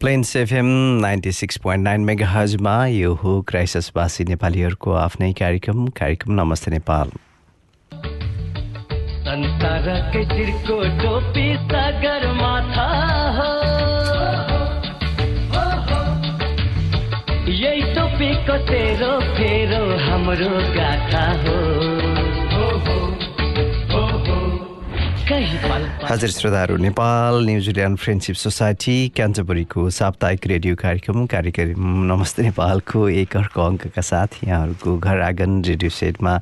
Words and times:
Plains 0.00 0.34
F M 0.36 0.66
ninety 1.00 1.30
six 1.32 1.56
point 1.56 1.84
nine 1.84 2.00
mega 2.00 2.26
हजमा 2.28 2.72
यो 2.86 3.12
हो 3.14 3.30
क्राइसिसवासी 3.42 4.24
नेपालीहरूको 4.24 4.92
आफ्नै 4.92 5.32
कार्यक्रम 5.32 5.86
कार्यक्रम 6.00 6.32
नमस्ते 6.32 6.70
नेपाल। 6.70 7.12
संसारकै 9.24 10.24
टोपी 11.00 11.46
सागर 11.62 12.26
माथा 12.32 12.86
हो। 13.36 13.48
यही 17.52 17.94
टोपीको 17.94 18.58
तेरो 18.68 19.12
फेरो 19.30 19.82
हाम्रो 20.04 20.52
गाथा 20.76 21.24
हो। 21.40 22.05
हजुर 25.26 26.30
श्रोताहरू 26.30 26.76
Nepal 26.78 27.44
New Zealand 27.46 27.98
friendship 27.98 28.36
society 28.36 28.94
क्यान्चबरीको 29.16 29.88
साप्ताहिक 29.90 30.46
रेडियो 30.46 30.74
कार्यक्रम 30.78 31.26
कार्यक्रम 31.26 31.88
नमस्ते 32.06 32.42
नेपालको 32.42 33.08
एक 33.22 33.36
अर्को 33.36 33.62
अङ्कका 33.62 34.02
साथ 34.02 34.38
यहाँहरूको 34.44 34.96
घर 34.98 35.20
आँगन 35.22 35.62
रेडियो 35.64 35.90
सेटमा 35.90 36.38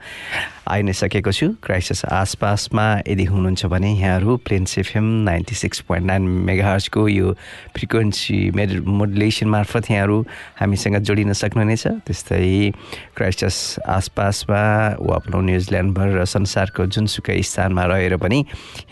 आइ 0.64 0.82
नै 0.82 0.92
सकेको 0.92 1.32
छु। 1.32 1.46
क्राइसिस 1.62 2.04
आसपासमा 2.04 2.84
यदि 3.08 3.24
हुनुहुन्छ 3.24 3.66
भने 3.66 3.90
यहाँहरू 3.92 4.36
Plains 4.44 4.78
FM 4.78 5.04
ninety 5.24 5.54
six 5.54 5.80
point 5.88 6.06
nine 6.06 6.22
मेगाहर्सको 6.48 7.08
यो 7.08 7.32
फ्रिक्वेन्सी 7.76 8.38
मेड 8.56 8.70
मोडुलेसन 8.84 9.48
मार्फत 9.48 9.90
यहाँहरू 9.90 10.18
हामीसँग 10.60 10.96
जोडिन 11.04 11.32
सक्नुहुनेछ। 11.32 11.86
त्यस्तै 12.06 12.70
क्राइस्टस 13.16 13.58
आसपासमा 13.88 14.62
वा 15.00 15.14
आफ्नो 15.16 15.40
न्युजिल्यान्डभर 15.40 16.08
र 16.16 16.24
संसारको 16.24 16.86
जुनसुकै 16.86 17.40
स्थानमा 17.42 17.84
रहेर 17.84 18.16
पनि 18.16 18.44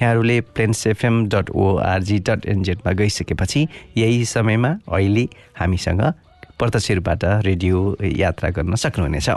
यहाँहरूले 0.02 0.36
एफएम 0.92 1.24
डट 1.32 1.50
ओआरजी 1.50 2.18
डट 2.28 2.46
एनजेडमा 2.46 2.92
गइसकेपछि 3.00 3.66
यही 3.96 4.24
समयमा 4.24 4.70
अहिले 4.92 5.24
हामीसँग 5.56 6.02
प्रत्यक्ष 6.62 6.90
रूपबाट 6.94 7.24
रेडियो 7.42 7.78
यात्रा 8.22 8.48
गर्न 8.54 8.74
सक्नुहुनेछ। 8.78 9.28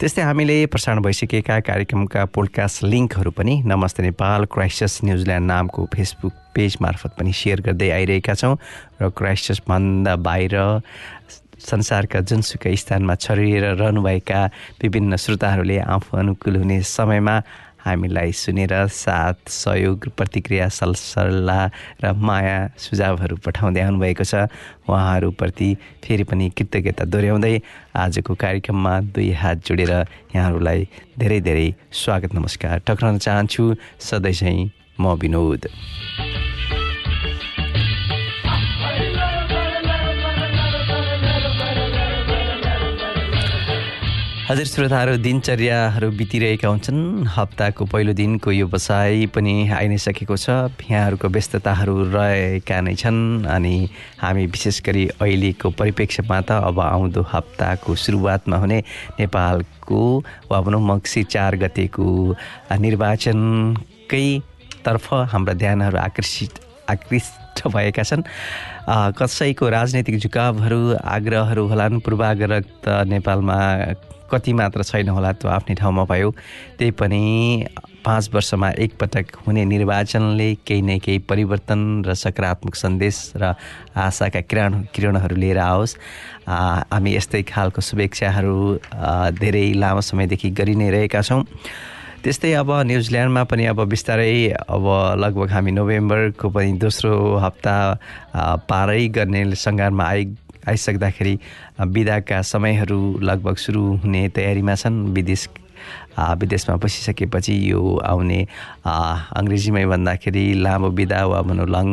त्यस्तै 0.00 0.22
हामीले 0.22 0.56
प्रसारण 0.72 1.00
भइसकेका 1.04 1.60
कार्यक्रमका 1.68 2.24
पोडकास्ट 2.32 2.84
लिङ्कहरू 2.88 3.30
पनि 3.36 3.54
नमस्ते 3.68 4.02
नेपाल 4.08 4.44
क्राइस्टस 4.48 5.04
न्युजिल्यान्ड 5.04 5.46
नामको 5.52 5.84
फेसबुक 5.92 6.32
पेज 6.56 6.76
मार्फत 6.80 7.12
पनि 7.20 7.32
सेयर 7.36 7.60
गर्दै 7.60 7.90
आइरहेका 7.92 8.34
छौँ 8.40 8.56
र 9.00 9.12
क्राइस्टसभन्दा 9.12 10.16
बाहिर 10.16 10.56
संसारका 11.60 12.20
जुनसुकै 12.28 12.74
स्थानमा 12.76 13.14
छरिएर 13.20 13.64
रहनुभएका 13.76 14.40
विभिन्न 14.82 15.16
श्रोताहरूले 15.16 15.78
आफू 15.92 16.16
अनुकूल 16.16 16.56
हुने 16.56 16.80
समयमा 16.88 17.36
हामीलाई 17.86 18.32
सुनेर 18.34 18.74
साथ 18.90 19.48
सहयोग 19.48 20.08
प्रतिक्रिया 20.18 20.68
सल्लाह 20.68 21.62
र 22.02 22.12
माया 22.18 22.58
सुझावहरू 22.74 23.36
पठाउँदै 23.46 23.80
आउनुभएको 23.80 24.24
छ। 24.26 24.50
उहाँहरूप्रति 24.90 25.68
फेरि 26.02 26.24
पनि 26.26 26.50
कृतज्ञता 26.58 27.04
दोहोऱ्याउँदै 27.06 27.54
आजको 27.94 28.34
कार्यक्रममा 28.34 28.94
दुई 29.14 29.30
हात 29.38 29.56
जोडेर 29.66 29.92
यहाँहरूलाई 30.34 30.88
धेरै 31.18 31.40
धेरै 31.40 31.68
स्वागत 31.94 32.34
नमस्कार। 32.34 32.82
टक्राउन 32.86 33.18
चाहन्छु। 33.18 33.64
सधैँ 34.00 34.32
चाहिँ 34.32 34.70
म 35.00 35.14
विनोद। 35.14 35.62
हजुर 44.46 44.66
श्रोताहरू 44.70 45.16
दिनचर्याहरू 45.26 46.10
बितिरहेका 46.14 46.68
हुन्छन्। 46.68 47.26
हप्ताको 47.34 47.84
पहिलो 47.90 48.12
दिनको 48.14 48.50
यो 48.54 48.66
बसाइ 48.70 49.26
पनि 49.34 49.74
आइ 49.74 49.86
नै 49.90 49.98
सकेको 49.98 50.36
छ। 50.38 50.70
यहाँहरूको 50.86 51.26
व्यस्तताहरू 51.34 51.94
रहेका 52.14 52.78
नै 52.86 52.94
छन् 52.94 53.42
अनि 53.42 53.74
हामी 54.22 54.46
विशेष 54.46 54.78
गरी 54.86 55.18
अहिलेको 55.18 55.70
परिप्रेक्ष्यमा 55.74 56.38
त 56.46 56.62
अब 56.62 56.78
आउँदो 56.78 57.26
हप्ताको 57.26 57.90
सुरुवातमा 57.90 58.56
हुने 58.62 58.78
नेपालको 59.18 60.00
वा 60.46 60.60
भनौँ 60.62 60.82
मक्सी 60.94 61.26
चार 61.26 61.58
गतेको 61.66 62.06
निर्वाचनकै 62.70 64.26
तर्फ 64.86 65.06
हाम्रा 65.34 65.54
ध्यानहरू 65.58 65.98
आकर्षित 66.06 66.62
आकृष्ट 66.94 67.66
भएका 67.66 68.02
छन्। 68.06 68.22
कसैको 69.18 69.68
राजनैतिक 69.74 70.22
झुकावहरू 70.22 70.80
आग्रहहरू 71.02 71.66
होलान् 71.66 71.98
पूर्वाग्रह 71.98 72.60
त 72.86 73.02
नेपालमा 73.10 73.58
कति 74.30 74.52
मात्र 74.52 74.82
छैन 74.82 75.08
होला 75.08 75.32
त्यो 75.32 75.50
आफ्नै 75.50 75.74
ठाउँमा 75.74 76.04
भयो। 76.04 76.30
त्यही 76.78 76.90
पनि 77.00 77.22
पाँच 78.04 78.30
वर्षमा 78.34 78.68
एकपटक 78.78 79.26
हुने 79.46 79.64
निर्वाचनले 79.64 80.48
केही 80.66 80.82
न 80.82 80.98
केही 80.98 81.18
परिवर्तन 81.26 81.80
र 82.06 82.14
सकारात्मक 82.14 82.74
सन्देश 82.74 83.16
र 83.36 83.54
आशाका 83.96 84.40
किरण 84.46 84.82
किरणहरू 84.94 85.36
लिएर 85.36 85.58
आओस्। 85.58 85.96
हामी 86.46 87.16
यस्तै 87.16 87.42
खालको 87.42 87.80
शुभेच्छाहरू 87.82 88.56
धेरै 89.42 89.66
लामो 89.74 90.00
समयदेखि 90.00 90.50
गरि 90.54 90.74
नै 90.74 90.90
रहेका 90.90 91.22
छौँ। 91.22 91.42
त्यस्तै 92.22 92.52
अब 92.58 92.70
न्युजिल्यान्डमा 92.90 93.42
पनि 93.50 93.64
अब 93.70 93.80
बिस्तारै 93.86 94.50
अब 94.66 94.84
लगभग 95.22 95.50
हामी 95.50 95.70
नोभेम्बरको 95.78 96.48
पनि 96.50 96.72
दोस्रो 96.82 97.12
हप्ता 97.38 97.76
पारै 98.66 99.06
गर्ने 99.14 99.42
सङ्घारमा 99.54 100.04
आइ 100.04 100.24
आइसक्दाखेरि 100.68 101.38
बिदाका 101.80 102.40
समयहरू 102.42 102.98
लगभग 103.22 103.56
सुरु 103.56 103.82
हुने 104.02 104.28
तयारीमा 104.34 104.74
छन्। 104.74 104.96
विदेश 105.14 105.48
विदेशमा 106.40 106.74
बसिसकेपछि 106.82 107.54
यो 107.70 107.80
आउने 108.02 108.40
अङ्ग्रेजीमै 109.38 109.84
भन्दाखेरि 109.86 110.44
लामो 110.64 110.88
बिदा 110.98 111.20
वा 111.30 111.40
भनौँ 111.46 111.66
लङ 111.68 111.88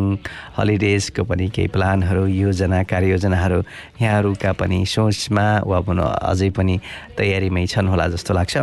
हलिडेजको 0.57 1.23
पनि 1.29 1.47
केही 1.55 1.67
प्लानहरू 1.75 2.25
योजना 2.25 2.83
कार्ययोजनाहरू 2.91 3.59
यहाँहरूका 4.01 4.51
पनि 4.59 4.85
सोचमा 4.87 5.45
वा 5.67 5.79
भनौँ 5.83 6.09
अझै 6.31 6.49
पनि 6.57 6.79
तयारीमै 7.17 7.65
छन् 7.67 7.91
होला 7.91 8.07
जस्तो 8.15 8.33
लाग्छ। 8.33 8.55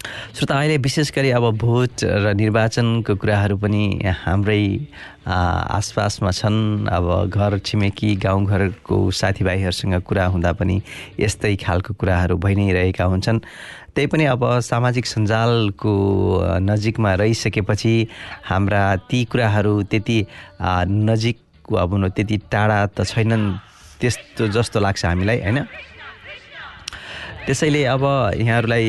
श्रोता 0.00 0.54
अहिले 0.58 0.76
विशेष 0.80 1.10
गरी 1.12 1.30
अब 1.36 1.44
भोट 1.58 2.04
र 2.04 2.32
निर्वाचनको 2.32 3.14
कुराहरू 3.20 3.56
पनि 3.60 3.84
हाम्रै 4.00 4.64
आसपासमा 5.26 6.30
छन्। 6.30 6.88
अब 6.88 7.06
घर 7.28 7.58
छिमेकी 7.58 8.14
गाउँघरको 8.16 8.96
साथीभाइहरूसँग 9.10 9.94
कुरा 10.08 10.24
हुँदा 10.32 10.52
पनि 10.56 10.80
यस्तै 11.20 11.54
खालको 11.56 11.94
कुराहरू 12.00 12.36
भइ 12.40 12.54
नै 12.54 12.72
रहेका 12.72 13.04
हुन्छन्। 13.04 13.38
त्यही 13.94 14.06
पनि 14.08 14.24
अब 14.24 14.42
सामाजिक 14.64 15.06
सञ्जालको 15.06 15.92
नजिकमा 16.64 17.14
रहिसकेपछि 17.20 17.94
हाम्रा 18.48 18.84
ती 19.10 19.24
कुराहरू 19.28 19.74
त्यति 19.90 20.18
नजिक 21.08 21.38
वा 21.70 21.84
भनौँ 21.86 22.10
त्यति 22.16 22.36
टाढा 22.48 22.78
त 22.96 23.04
छैनन् 23.04 23.46
त्यस्तो 24.00 24.48
जस्तो 24.48 24.80
लाग्छ 24.80 25.04
हामीलाई 25.04 25.38
होइन? 25.44 25.58
त्यसैले 27.46 27.84
अब 27.94 28.04
यहाँहरूलाई 28.36 28.86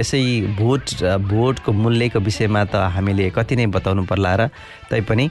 यसै 0.00 0.20
भोट 0.58 0.84
भोटको 1.30 1.72
मूल्यको 1.72 2.18
विषयमा 2.18 2.62
त 2.64 2.74
हामीले 2.94 3.30
कति 3.36 3.54
नै 3.56 3.66
बताउनु 3.76 4.02
पर्ला 4.10 4.32
र 4.40 4.48
तैपनि 4.90 5.26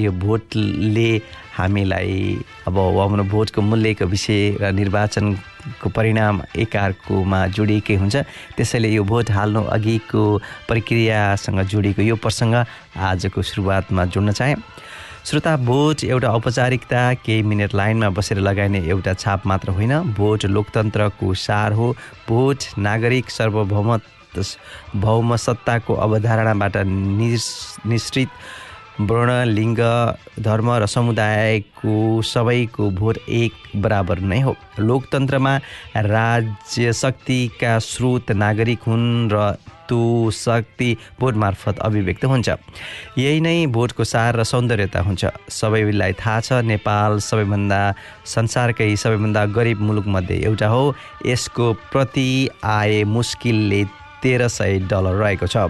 यो 0.00 0.10
भोटले 0.24 1.10
हामीलाई 1.58 2.16
अब 2.66 2.76
हाम्रो 2.78 3.24
भोटको 3.28 3.60
मूल्यको 3.60 4.04
विषय 4.08 4.56
र 4.62 4.72
निर्वाचनको 4.72 5.88
परिणाम 5.90 6.40
एकअर्कोमा 6.56 7.40
जोडिएकै 7.52 7.94
हुन्छ। 8.00 8.16
त्यसैले 8.56 8.88
यो 8.88 9.02
भोट 9.04 9.30
हाल्नु 9.36 9.62
अघिको 9.76 10.22
प्रक्रियासँग 10.68 11.60
जोडिएको 11.68 12.02
यो 12.02 12.16
प्रसङ्ग 12.16 12.54
आजको 12.96 13.42
सुरुवातमा 13.42 14.04
जोड्न 14.08 14.32
चाहेँ। 14.32 14.56
श्रोता 15.24 15.56
भोट 15.56 16.02
एउटा 16.04 16.28
औपचारिकता 16.28 17.02
केही 17.14 17.42
मिनट 17.46 17.74
लाइनमा 17.74 18.08
बसेर 18.10 18.38
लगाइने 18.38 18.78
एउटा 18.90 19.12
छाप 19.14 19.46
मात्र 19.46 19.70
होइन। 19.70 19.92
भोट 20.18 20.44
लोकतन्त्रको 20.46 21.34
सार 21.34 21.72
हो। 21.72 21.86
भोट 22.28 22.64
नागरिक 22.78 23.30
सार्वभौम 23.30 23.96
भौम 24.96 25.36
सत्ताको 25.36 25.94
अवधारणाबाट 25.94 26.76
निश्रित 27.86 28.28
वर्ण 29.00 29.44
लिङ्ग 29.46 29.78
धर्म 30.42 30.70
र 30.74 30.86
समुदायको 30.90 31.94
सबैको 32.26 32.90
भोट 32.90 33.18
एक 33.30 33.52
बराबर 33.78 34.18
नै 34.20 34.40
हो। 34.40 34.54
लोकतन्त्रमा 34.80 35.56
राज्य 35.96 36.92
शक्तिका 36.92 37.78
स्रोत 37.78 38.32
नागरिक 38.42 38.82
हुन् 38.86 39.30
र 39.32 39.54
त्यो 39.92 40.30
शक्ति 40.32 40.96
भोट 41.20 41.34
मार्फत 41.36 41.78
अभिव्यक्त 41.84 42.24
हुन्छ। 42.24 42.48
यही 43.18 43.40
नै 43.40 43.66
भोटको 43.68 44.04
सार 44.04 44.36
र 44.36 44.44
सौन्दर्यता 44.44 45.00
हुन्छ। 45.04 45.52
सबैलाई 45.52 46.12
थाहा 46.16 46.40
छ 46.40 46.52
नेपाल 46.64 47.18
सबैभन्दा 47.20 47.80
संसारकै 48.24 48.88
सबैभन्दा 48.96 49.44
गरिब 49.52 49.80
मुलुकमध्ये 49.84 50.36
एउटा 50.48 50.68
हो। 50.68 50.94
यसको 51.26 51.72
प्रति 51.92 52.48
आय 52.64 53.04
मुस्किलले 53.04 53.84
तेह्र 54.22 54.48
सय 54.48 54.88
डलर 54.88 55.14
रहेको 55.20 55.46
छ। 55.46 55.68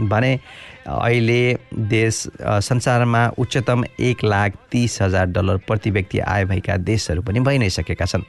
भने 0.00 0.32
अहिले 0.88 1.42
देश 1.92 2.14
संसारमा 2.40 3.22
उच्चतम 3.38 3.84
एक 4.00 4.24
लाख 4.24 4.52
तिस 4.72 5.02
हजार 5.02 5.26
डलर 5.36 5.56
प्रति 5.68 5.90
व्यक्ति 5.90 6.18
आय 6.24 6.44
भएका 6.48 6.76
देशहरू 6.80 7.22
पनि 7.22 7.40
भइ 7.44 7.58
नै 7.58 7.68
सकेका 7.68 8.06
छन्। 8.08 8.24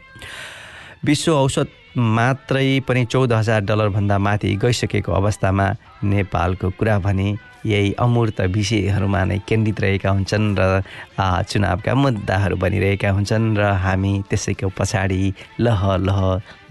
विश्व 1.05 1.31
औसत 1.33 1.69
मात्रै 1.97 2.79
पनि 2.87 3.05
चौध 3.05 3.33
हजार 3.33 3.61
डलरभन्दा 3.61 4.17
माथि 4.17 4.55
गइसकेको 4.55 5.11
अवस्थामा 5.11 5.67
नेपालको 6.03 6.69
कुरा 6.79 6.97
भने 6.99 7.35
यही 7.65 7.91
अमूर्त 7.99 8.39
विषयहरूमा 8.41 9.23
नै 9.23 9.37
केन्द्रित 9.47 9.79
रहेका 9.81 10.09
हुन्छन् 10.09 10.55
र 10.59 10.81
चुनावका 11.19 11.93
मुद्दाहरू 11.93 12.55
बनिरहेका 12.57 13.09
हुन्छन् 13.11 13.57
र 13.57 13.61
हामी 13.83 14.13
त्यसैको 14.29 14.69
पछाडि 14.77 15.33
लह 15.59 15.81
लह 16.07 16.19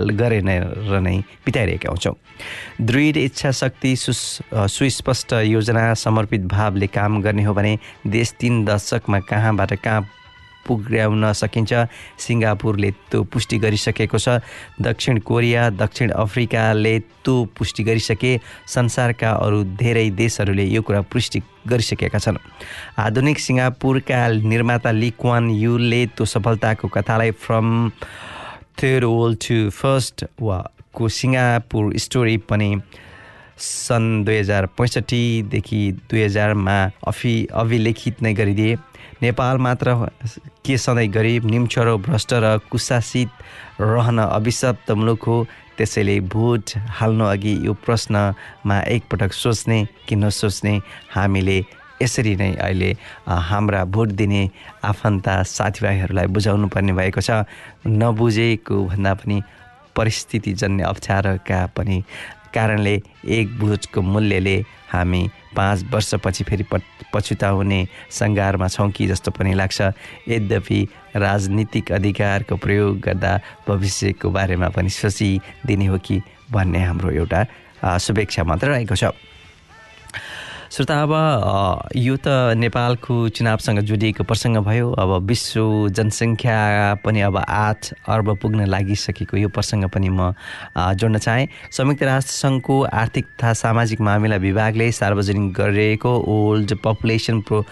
गरेर 0.00 0.42
नै 0.42 1.16
बिताइरहेका 1.44 1.88
हुन्छौँ। 1.90 2.14
दृढ 2.80 3.16
इच्छा 3.16 3.50
शक्ति 3.60 3.94
सुस 3.96 4.20
सुस्पष्ट 4.50 5.32
योजना 5.44 5.82
समर्पित 5.94 6.46
भावले 6.48 6.86
काम 6.86 7.20
गर्ने 7.22 7.44
हो 7.44 7.54
भने 7.54 7.78
देश 8.06 8.34
तिन 8.40 8.64
दशकमा 8.64 9.20
कहाँबाट 9.20 9.72
कहाँ 9.84 10.00
पुर्याउन 10.70 11.32
सकिन्छ। 11.34 11.72
सिङ्गापुरले 12.22 12.90
त्यो 13.10 13.26
पुष्टि 13.26 13.58
गरिसकेको 13.58 14.18
छ। 14.18 14.38
दक्षिण 14.78 15.18
कोरिया 15.26 15.62
दक्षिण 15.74 16.10
अफ्रिकाले 16.14 16.94
त्यो 17.26 17.34
पुष्टि 17.58 17.82
गरिसके। 17.82 18.32
संसारका 18.70 19.30
अरू 19.42 19.58
धेरै 19.74 20.08
देशहरूले 20.14 20.64
यो 20.70 20.82
कुरा 20.86 21.00
पुष्टि 21.10 21.42
गरिसकेका 21.66 22.18
छन्। 22.18 22.38
आधुनिक 22.98 23.38
सिङ्गापुरका 23.38 24.20
निर्माता 24.46 24.90
लिक्वान 24.90 25.50
युले 25.50 26.06
त्यो 26.14 26.24
सफलताको 26.24 26.86
कथालाई 26.88 27.30
from 27.34 27.66
third 28.78 29.04
world 29.04 29.38
to 29.44 29.58
first 29.74 30.24
वा 30.40 30.58
को 30.94 31.08
सिङ्गापुर 31.08 31.96
स्टोरी 31.98 32.36
पनि 32.48 32.70
सन् 33.60 34.24
दुई 34.24 34.36
हजार 34.38 34.66
पैँसठीदेखि 34.78 35.80
दुई 36.10 36.22
हजारमा 36.24 36.76
अफि 37.08 37.34
अभिलेखित 37.52 38.22
नै 38.22 38.32
गरिदिए। 38.34 38.76
नेपाल 39.22 39.58
मात्र 39.58 39.94
के 40.64 40.76
सधैँ 40.78 41.08
गरिब 41.08 41.44
निम्छरो 41.50 41.96
भ्रष्ट 41.98 42.32
र 42.34 42.56
कुशासित 42.70 43.28
रहन 43.80 44.18
अभिशप्त 44.18 44.90
मुलुक 44.90 45.24
हो 45.24 45.36
त्यसैले 45.76 46.18
भोट 46.32 46.70
हाल्नु 46.98 47.24
अघि 47.24 47.54
यो 47.66 47.72
प्रश्नमा 47.84 48.80
एकपटक 48.96 49.32
सोच्ने 49.32 49.78
कि 50.08 50.16
नसोच्ने 50.16 50.74
हामीले 51.14 51.58
यसरी 52.02 52.34
नै 52.36 52.52
अहिले 52.56 52.90
हाम्रा 53.28 53.84
भोट 53.92 54.08
दिने 54.16 54.42
आफन्त 54.84 55.28
साथीभाइहरूलाई 55.46 56.26
बुझाउनु 56.32 56.68
पर्ने 56.72 56.92
भएको 56.96 57.20
छ। 57.20 57.44
नबुझेको 57.86 58.84
भन्दा 58.88 59.14
पनि 59.14 59.42
परिस्थितिजन्य 59.96 60.82
अप्ठ्यारोका 60.84 61.60
पनि 61.76 62.02
कारणले 62.54 62.94
एक 63.36 63.58
भोटको 63.58 64.02
मूल्यले 64.02 64.56
हामी 64.92 65.22
पाँच 65.56 65.84
वर्षपछि 65.92 66.44
फेरि 66.44 66.64
प 66.72 66.80
पछुताउने 67.14 67.80
सङ्घारमा 68.10 68.68
छौँ 68.68 68.90
कि 68.90 69.06
जस्तो 69.06 69.30
पनि 69.34 69.54
लाग्छ। 69.54 69.80
यद्यपि 70.28 70.80
राजनीतिक 71.16 71.92
अधिकारको 71.92 72.56
प्रयोग 72.56 73.00
गर्दा 73.02 73.32
भविष्यको 73.68 74.30
बारेमा 74.30 74.68
पनि 74.70 74.90
सोचिदिने 74.90 75.86
हो 75.86 75.98
कि 75.98 76.20
भन्ने 76.50 76.82
हाम्रो 76.84 77.10
एउटा 77.10 77.40
शुभेच्छा 77.98 78.44
मात्र 78.44 78.68
रहेको 78.70 78.94
छ। 78.94 79.10
श्रोता 80.70 80.96
अब 81.02 81.12
यो 81.98 82.14
त 82.22 82.54
नेपालको 82.54 83.14
चुनावसँग 83.34 83.78
जोडिएको 83.90 84.22
प्रसङ्ग 84.22 84.56
भयो। 84.62 84.90
अब 85.02 85.26
विश्व 85.26 85.90
जनसङ्ख्या 85.90 87.02
पनि 87.02 87.20
अब 87.26 87.36
आठ 87.42 88.06
अर्ब 88.06 88.38
पुग्न 88.38 88.66
लागिसकेको 88.70 89.36
यो 89.36 89.48
प्रसङ्ग 89.50 89.90
पनि 89.90 90.08
म 90.14 90.30
जोड्न 90.94 91.18
चाहेँ। 91.18 91.48
संयुक्त 91.74 92.02
राष्ट्रसङ्घको 92.06 92.76
आर्थिक 92.86 93.26
तथा 93.34 93.52
सामाजिक 93.58 94.00
मामिला 94.00 94.36
विभागले 94.46 94.90
सार्वजनिक 94.94 95.52
गरिएको 95.58 96.12
ओल्ड 96.30 96.78
पपुलेसन 96.86 97.40
प्रो 97.50 97.62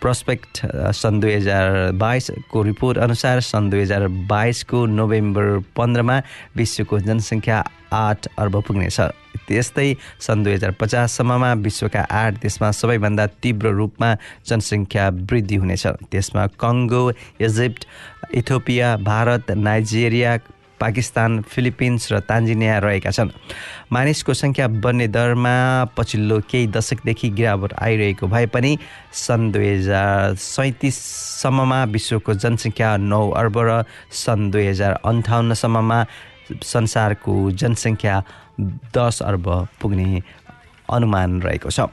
प्रोस्पेक्ट 0.00 0.64
सन् 0.96 1.20
दुई 1.20 1.32
हजार 1.34 1.92
बाइसको 1.92 2.62
रिपोर्ट 2.72 2.98
अनुसार 3.04 3.40
सन् 3.52 3.70
दुई 3.70 3.80
हजार 3.84 4.08
बाइसको 4.32 4.84
नोभेम्बर 4.96 5.60
पन्ध्रमा 5.76 6.20
विश्वको 6.56 7.04
जनसङ्ख्या 7.04 7.64
आठ 7.92 8.26
अर्ब 8.40 8.60
पुग्नेछ। 8.64 9.00
त्यस्तै 9.48 9.88
सन् 10.20 10.44
दुई 10.44 10.54
हजार 10.54 10.72
पचाससम्ममा 10.80 11.52
विश्वका 11.66 12.02
आठ 12.22 12.32
देशमा 12.42 12.70
सबैभन्दा 12.80 13.26
तीव्र 13.42 13.66
रूपमा 13.78 14.10
जनसङ्ख्या 14.48 15.04
वृद्धि 15.30 15.56
हुनेछ। 15.62 15.86
त्यसमा 16.10 16.46
Congo 16.62 17.02
Egypt 17.40 17.82
Ethiopia 18.34 18.88
Bharat 19.06 19.50
Nigeria 19.66 20.38
Pakistan 20.76 21.40
Philippines 21.48 22.12
र 22.12 22.18
तान्जिनिया 22.28 22.78
रहेका 22.84 23.10
छन्। 23.16 23.30
मानिसको 23.92 24.32
सङ्ख्या 24.36 24.66
बढ्ने 24.84 25.06
दरमा 25.08 25.56
पछिल्लो 25.96 26.36
केही 26.50 26.66
दशकदेखि 26.68 27.28
गिरावट 27.32 27.72
आइरहेको 27.80 28.26
भए 28.28 28.46
पनि 28.52 28.76
सन् 29.08 29.52
दुई 29.52 29.68
हजार 29.72 30.34
सैँतिससम्ममा 30.36 31.80
विश्वको 31.96 32.34
जनसङ्ख्या 32.44 32.96
नौ 33.08 33.24
अर्ब 33.40 33.56
र 33.56 33.70
सन् 34.12 34.50
दुई 34.52 34.66
हजार 34.76 35.00
अन्ठाउन्नसम्ममा 35.00 35.98
संसारको 36.62 37.50
जनसङ्ख्या 37.50 38.22
दस 38.96 39.22
अर्ब 39.22 39.46
पुग्ने 39.80 40.22
अनुमान 40.90 41.42
रहेको 41.42 41.70
छ। 41.70 41.90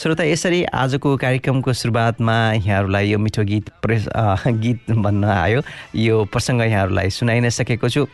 श्रोता 0.00 0.24
यसरी 0.24 0.64
आजको 0.64 1.16
कार्यक्रमको 1.16 1.72
सुरुवातमा 1.72 2.36
यहाँहरूलाई 2.52 3.10
यो 3.10 3.18
मिठो 3.18 3.42
गीत 3.44 3.68
प्रेस 3.82 4.08
गीत 4.48 4.90
भन्न 4.90 5.24
आयो। 5.24 5.60
यो 5.94 6.24
प्रसङ्ग 6.32 6.60
यहाँहरूलाई 6.62 7.10
सुनाइ 7.10 7.40
नै 7.40 7.50
सकेको 7.50 7.88
छु। 7.88 8.06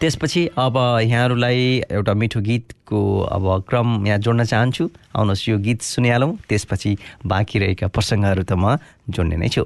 त्यसपछि 0.00 0.46
अब 0.56 0.76
यहाँहरूलाई 1.02 1.60
एउटा 1.90 2.14
मिठो 2.14 2.40
गीतको 2.40 3.00
अब 3.32 3.44
क्रम 3.68 4.06
यहाँ 4.06 4.18
जोड्न 4.18 4.44
चाहन्छु। 4.44 4.84
आउनुहोस् 5.16 5.48
यो 5.48 5.58
गीत 5.58 5.82
सुनिहालौँ। 5.82 6.36
त्यसपछि 6.48 6.96
बाँकी 7.26 7.58
रहेका 7.58 7.86
प्रसङ्गहरू 7.88 8.42
त 8.44 8.52
म 8.52 8.76
जोड्ने 9.08 9.36
नै 9.36 9.48
छु। 9.48 9.64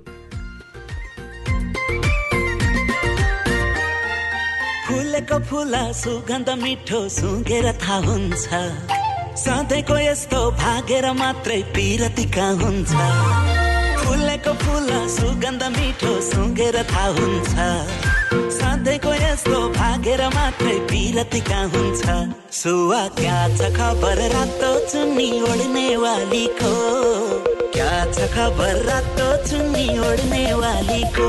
फुलेको 5.25 5.45
फुला 5.49 5.81
सुगन्ध 5.97 6.49
मिठो 6.61 6.99
सुँगेर 7.09 7.67
थाहा 7.81 7.97
हुन्छ। 8.05 8.45
सधैँको 9.41 9.97
यस्तो 9.99 10.41
भागेर 10.61 11.07
मात्रै 11.17 11.61
पिरतिका 11.73 12.49
हुन्छ। 12.61 12.93
फुलेको 14.05 14.53
फुला 14.61 15.01
सुगन्ध 15.17 15.63
मिठो 15.77 16.13
सुँगेर 16.29 16.77
थाहा 16.93 17.07
हुन्छ। 17.17 17.57
सधैँको 18.59 19.13
यस्तो 19.25 19.61
भागेर 19.73 20.23
मात्रै 20.37 20.77
पिरतिका 20.93 21.61
हुन्छ। 21.73 22.05
सुवा 22.61 23.03
क्या 23.17 23.41
छ 23.57 23.73
खबर 23.77 24.21
रातो 24.35 24.73
चुन्नी 24.93 25.31
ओढ्ने 25.41 25.89
वालीको। 26.05 26.75
क्या 27.73 27.93
छ 28.13 28.29
खबर 28.37 28.85
रातो 28.91 29.29
चुन्नी 29.49 29.89
ओढ्ने 30.09 30.45
वालीको। 30.53 31.29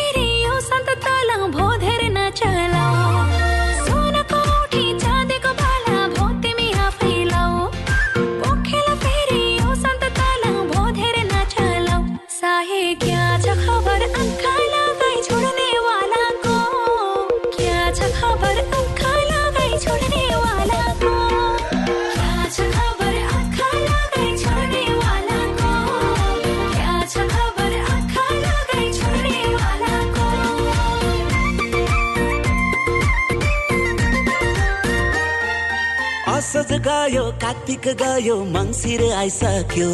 असोज 36.61 36.77
गयो 36.85 37.23
कार्तिक 37.41 37.87
गयो 37.99 38.35
मङ्सिर 38.53 39.01
आइसक्यो। 39.17 39.89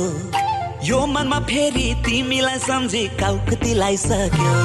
यो 0.84 1.00
मनमा 1.08 1.40
फेरि 1.48 1.86
तिमीलाई 2.06 2.60
सम्झी 2.60 3.04
काउकतीलाई 3.20 3.98
सक्यो 4.04 4.56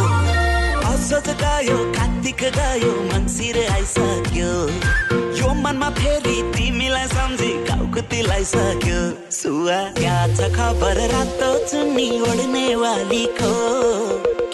असोज 0.90 1.28
गयो 1.42 1.76
कार्तिक 1.96 2.42
गयो 2.58 2.90
मङ्सिर 3.10 3.58
आइसक्यो। 3.74 4.50
यो 5.38 5.52
मनमा 5.62 5.90
फेरि 5.98 6.36
तिमीलाई 6.56 7.06
सम्झी 7.14 7.52
काउकतीलाई 7.70 8.44
सक्यो 8.54 9.00
सुवा 9.38 9.78
क्या 10.02 10.18
छ 10.34 10.50
खबर 10.58 10.98
रातो 11.14 11.52
चुन्नी 11.68 12.08
ओढ्ने 12.30 12.66
वालीको? 12.82 13.52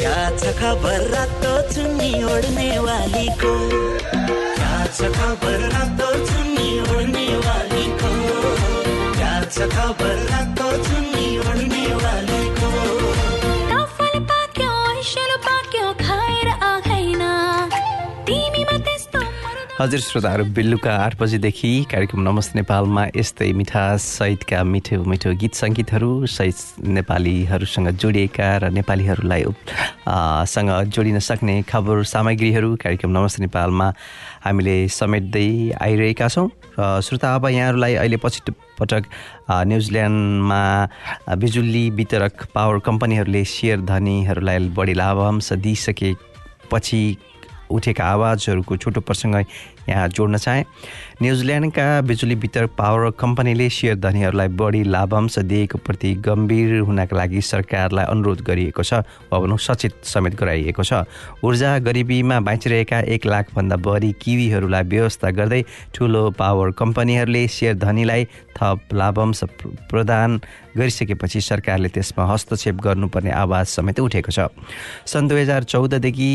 क्या 0.03 0.21
छ 0.37 0.53
खबर 0.61 1.09
रातो 1.17 1.57
चुन्नी 1.73 2.13
ओढ्ने 2.35 2.69
वालीको? 2.89 3.55
छ 4.99 5.09
खबर 5.15 5.61
रातो 5.73 6.07
चुन्नी 6.29 6.71
ओढ्ने 6.91 7.27
वालीको 7.45 8.11
खबर 9.75 10.19
हजुर 19.79 20.01
श्रोताहरू 20.01 20.45
बेलुका 20.55 20.93
आठ 20.99 21.15
बजेदेखि 21.21 21.69
कार्यक्रम 21.91 22.21
नमस्ते 22.21 22.59
नेपालमा 22.59 23.03
यस्तै 23.17 23.51
मिठास 23.55 24.03
सहितका 24.19 24.63
मिठो 24.67 24.97
मिठो 25.07 25.31
गीत 25.39 25.55
सङ्गीतहरू 25.55 26.11
सहित 26.27 26.83
नेपालीहरूसँग 26.99 27.89
जोडिएका 27.95 28.49
र 28.59 28.71
नेपालीहरूलाई 28.75 29.45
सँग 30.51 30.71
जोडिन 30.91 31.19
सक्ने 31.23 31.55
खबर 31.71 32.03
सामग्रीहरू 32.11 32.75
कार्यक्रम 32.83 33.11
नमस्ते 33.19 33.43
नेपालमा 33.47 33.89
हामीले 34.45 34.77
समेट्दै 34.99 35.47
आइरहेका 35.79 36.29
छौँ। 36.29 36.49
र 36.75 37.01
श्रोता 37.07 37.35
अब 37.39 37.47
यहाँहरूलाई 37.47 37.95
अहिले 38.03 38.19
पछिल्लो 38.19 38.55
पटक 38.83 39.03
न्युजिल्यान्डमा 39.71 40.63
बिजुली 41.39 41.85
वितरक 41.95 42.51
पावर 42.51 42.79
कम्पनीहरूले 42.83 43.45
सेयर 43.47 43.87
धनीहरूलाई 43.87 44.59
बढी 44.75 44.95
लाभांश 44.99 45.53
दिइसकेपछि 45.63 47.03
उठेका 47.71 48.05
आवाजहरूको 48.05 48.77
छोटो 48.77 49.01
प्रसङ्ग 49.01 49.35
यहाँ 49.89 50.09
जोड्न 50.09 50.37
चाहे। 50.37 50.65
न्युजिल्यान्डका 51.23 51.85
बिजुली 52.07 52.35
वितरक 52.35 52.71
पावर 52.79 53.11
कम्पनीले 53.19 53.69
सेयर 53.69 53.95
धनीहरूलाई 53.99 54.49
बढी 54.55 54.83
लाभांश 54.87 55.39
दिएको 55.51 55.79
प्रति 55.83 56.15
गम्भीर 56.23 56.79
हुनका 56.87 57.17
लागि 57.17 57.41
सरकारलाई 57.43 58.05
अनुरोध 58.07 58.41
गरिएको 58.47 58.83
छ। 58.83 59.03
वा 59.27 59.39
भनौँ 59.43 59.59
सचेत 59.59 60.07
समेत 60.07 60.39
गराइएको 60.39 60.83
छ। 60.83 61.03
ऊर्जा 61.43 61.79
गरिबीमा 61.83 62.39
बाँचिरहेका 62.39 63.01
एक 63.11 63.27
लाखभन्दा 63.27 63.77
बढी 63.83 64.13
किवीहरूलाई 64.23 64.83
व्यवस्था 64.87 65.31
गर्दै 65.35 65.63
ठुलो 65.91 66.31
पावर 66.39 66.71
कम्पनीहरूले 66.79 67.43
सेयर 67.51 67.75
धनीलाई 67.83 68.25
थप 68.55 68.95
लाभांश 68.95 69.41
प्र- 69.59 69.75
प्रदान 69.91 70.39
गरिसकेपछि 70.79 71.41
सरकारले 71.41 71.89
त्यसमा 71.99 72.31
हस्तक्षेप 72.31 72.77
गर्नुपर्ने 72.79 73.31
आवाज 73.35 73.67
समेत 73.67 74.01
उठेको 74.07 74.31
छ। 74.31 74.47
सन् 75.03 75.29
दुई 75.29 75.41
हजार 75.43 75.67
चौधदेखि 75.67 76.31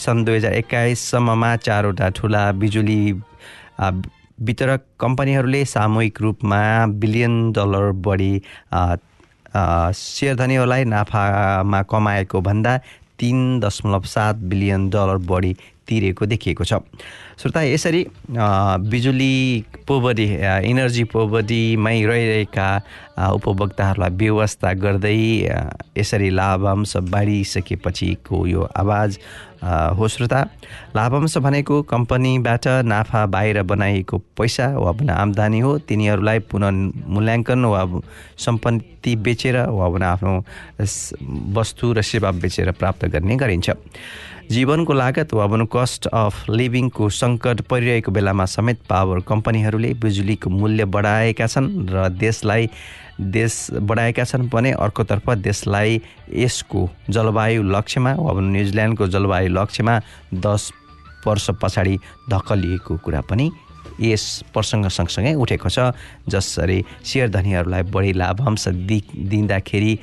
सन् 0.00 0.24
दुई 0.24 0.36
हजार 0.36 0.52
एक्काइससम्ममा 0.56 1.56
चारवटा 1.68 2.08
ठुला 2.16 2.52
बिजुली 2.56 3.20
वितरक 4.42 4.84
कम्पनीहरूले 5.00 5.64
सामूहिक 5.64 6.20
रूपमा 6.20 6.60
बिलियन 7.02 7.34
डलर 7.52 7.90
बढी 8.06 8.34
सेयरधनीहरूलाई 9.94 10.84
नाफामा 10.94 11.82
कमाएको 11.90 12.40
भन्दा 12.40 12.76
तिन 13.18 13.38
दशमलव 13.60 14.04
सात 14.14 14.36
बिलियन 14.50 14.88
डलर 14.90 15.18
बढी 15.30 15.52
तिरेको 15.88 16.26
देखिएको 16.26 16.64
छ। 16.64 16.72
श्रोता 17.38 17.62
यसरी 17.62 18.06
बिजुली 18.92 19.64
आ, 19.92 20.58
इनर्जी 20.64 21.04
पोभर्टीमै 21.12 22.02
रहिरहेका 22.04 22.68
उपभोक्ताहरूलाई 23.34 24.10
व्यवस्था 24.16 24.72
गर्दै 24.82 25.16
यसरी 25.98 26.30
लाभांश 26.30 26.96
बाँडिसकेपछिको 27.12 28.46
यो 28.46 28.62
आवाज 28.76 29.18
हो 29.98 30.08
श्रोता। 30.08 30.40
लाभांश 30.96 31.36
भनेको 31.38 31.82
कम्पनीबाट 31.92 32.66
नाफा 32.88 33.26
बाहिर 33.26 33.62
बनाइएको 33.62 34.18
पैसा 34.38 34.66
वा 34.78 34.92
भने 34.92 35.12
आम्दानी 35.12 35.60
हो। 35.60 35.78
तिनीहरूलाई 35.88 36.38
पुनः 36.50 36.70
मूल्याङ्कन 37.12 37.64
वा 37.64 37.84
सम्पत्ति 38.38 39.16
बेचेर 39.16 39.56
वा 39.68 39.86
आफ्नो 40.08 40.34
वस्तु 41.56 41.92
र 41.92 42.02
सेवा 42.02 42.30
बेचेर 42.42 42.70
प्राप्त 42.72 43.04
गर्ने 43.12 43.36
गरिन्छ। 43.36 43.70
जीवनको 44.50 44.92
लागत 44.92 45.32
वा 45.34 45.46
भनौँ 45.46 45.66
कस्ट 45.72 46.06
अफ 46.06 46.50
लिभिङको 46.50 47.08
सङ्कट 47.22 47.60
परिरहेको 47.70 48.12
बेलामा 48.12 48.44
समेत 48.48 48.78
पावर 48.88 49.20
कम्पनीहरूले 49.28 49.92
बिजुलीको 49.96 50.50
मूल्य 50.52 50.84
बढाएका 50.90 51.46
छन् 51.46 51.68
र 51.88 52.08
देशलाई 52.18 52.68
देश 53.32 53.54
बढाएका 53.82 54.24
छन् 54.24 54.48
भने 54.48 54.70
अर्कोतर्फ 54.80 55.30
देशलाई 55.40 56.00
यसको 56.36 56.88
जलवायु 57.10 57.62
लक्ष्यमा 57.64 58.12
वा 58.18 58.40
न्युजिल्यान्डको 58.42 59.06
जलवायु 59.08 59.48
लक्ष्यमा 59.50 59.98
दस 60.36 60.70
वर्ष 61.26 61.50
पछाडि 61.62 61.98
धकलिएको 62.30 62.96
कुरा 63.04 63.20
पनि 63.30 63.50
यस 64.00 64.24
प्रसङ्ग 64.54 64.88
सँगसँगै 64.88 65.34
उठेको 65.36 65.68
छ 65.68 65.92
जसरी 66.28 66.78
सेयर 67.04 67.28
धनीहरूलाई 67.30 67.82
बढी 67.92 68.12
लाभांश 68.14 68.68
दि 68.88 68.98
दिँदाखेरि 69.30 69.94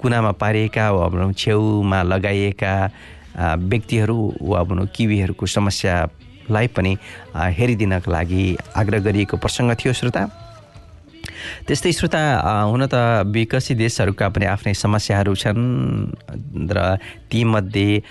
कुनामा 0.00 0.32
पारिएका 0.40 0.90
वा 0.90 1.32
छेउमा 1.34 2.02
लगाइएका 2.04 2.74
व्यक्तिहरू 3.38 4.18
वा 4.42 4.62
भनौँ 4.62 4.86
किवीहरूको 4.94 5.46
समस्यालाई 5.46 6.66
पनि 6.76 6.92
हेरिदिनका 7.58 8.10
लागि 8.12 8.44
आग्रह 8.76 9.00
गरिएको 9.06 9.36
प्रसङ्ग 9.36 9.74
थियो 9.78 9.92
श्रोता। 9.92 10.22
त्यस्तै 11.66 11.92
श्रोता 11.92 12.20
हुन 12.66 12.82
त 12.86 12.94
विकसित 13.30 13.76
देशहरूका 13.78 14.28
पनि 14.34 14.46
आफ्नै 14.50 14.74
समस्याहरू 14.74 15.34
छन् 15.34 15.62
र 16.74 16.98
तीमध्ये 17.30 18.02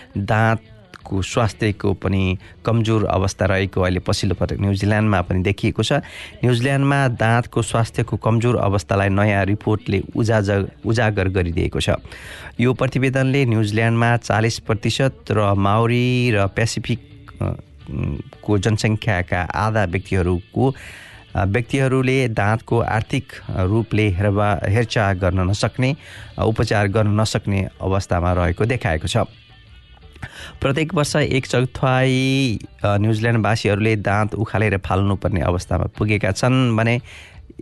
दाँतको 0.88 1.22
स्वास्थ्यको 1.22 1.94
पनि 2.04 2.38
कमजोर 2.66 3.06
अवस्था 3.08 3.46
रहेको 3.46 3.82
अहिले 3.82 4.00
पछिल्लो 4.04 4.36
पटक 4.36 4.60
न्युजिल्यान्डमा 4.60 5.22
पनि 5.22 5.44
देखिएको 5.44 5.84
छ। 5.84 6.04
न्युजिल्यान्डमा 6.44 7.00
दाँतको 7.16 7.62
स्वास्थ्यको 7.62 8.18
कमजोर 8.18 8.56
अवस्थालाई 8.60 9.10
नयाँ 9.10 9.46
रिपोर्टले 9.46 10.02
उजागर 10.16 10.68
उजागर 10.84 11.28
गरिदिएको 11.30 11.80
छ। 11.80 11.90
यो 12.60 12.74
प्रतिवेदनले 12.74 13.46
न्युजिल्यान्डमा 13.46 14.10
चालिस 14.18 14.60
प्रतिशत 14.68 15.32
र 15.32 15.54
माउरी 15.56 16.32
र 16.36 16.48
पेसिफिक 16.52 17.00
को 18.44 18.58
जनसङ्ख्याका 18.58 19.42
आधा 19.56 19.84
व्यक्तिहरूको 19.86 20.66
व्यक्तिहरूले 21.38 22.18
दाँतको 22.36 22.80
आर्थिक 22.82 23.26
रूपले 23.72 24.08
हेरबा 24.12 24.48
हेरचाह 24.68 25.14
गर्न 25.24 25.40
नसक्ने 25.50 25.96
उपचार 26.44 26.88
गर्न 26.92 27.20
नसक्ने 27.22 27.68
अवस्थामा 27.80 28.34
रहेको 28.34 28.66
देखाएको 28.66 29.08
छ। 29.08 29.47
प्रत्येक 30.62 30.94
वर्ष 30.96 31.16
एक 31.16 31.46
चौथाइ 31.46 32.12
अ, 32.84 32.98
न्युजिल्यान्डवासीहरूले 32.98 33.96
दाँत 34.10 34.36
उखालेर 34.44 34.78
फाल्नुपर्ने 34.88 35.42
अवस्थामा 35.52 35.86
पुगेका 35.98 36.32
छन् 36.40 36.76
भने 36.78 36.96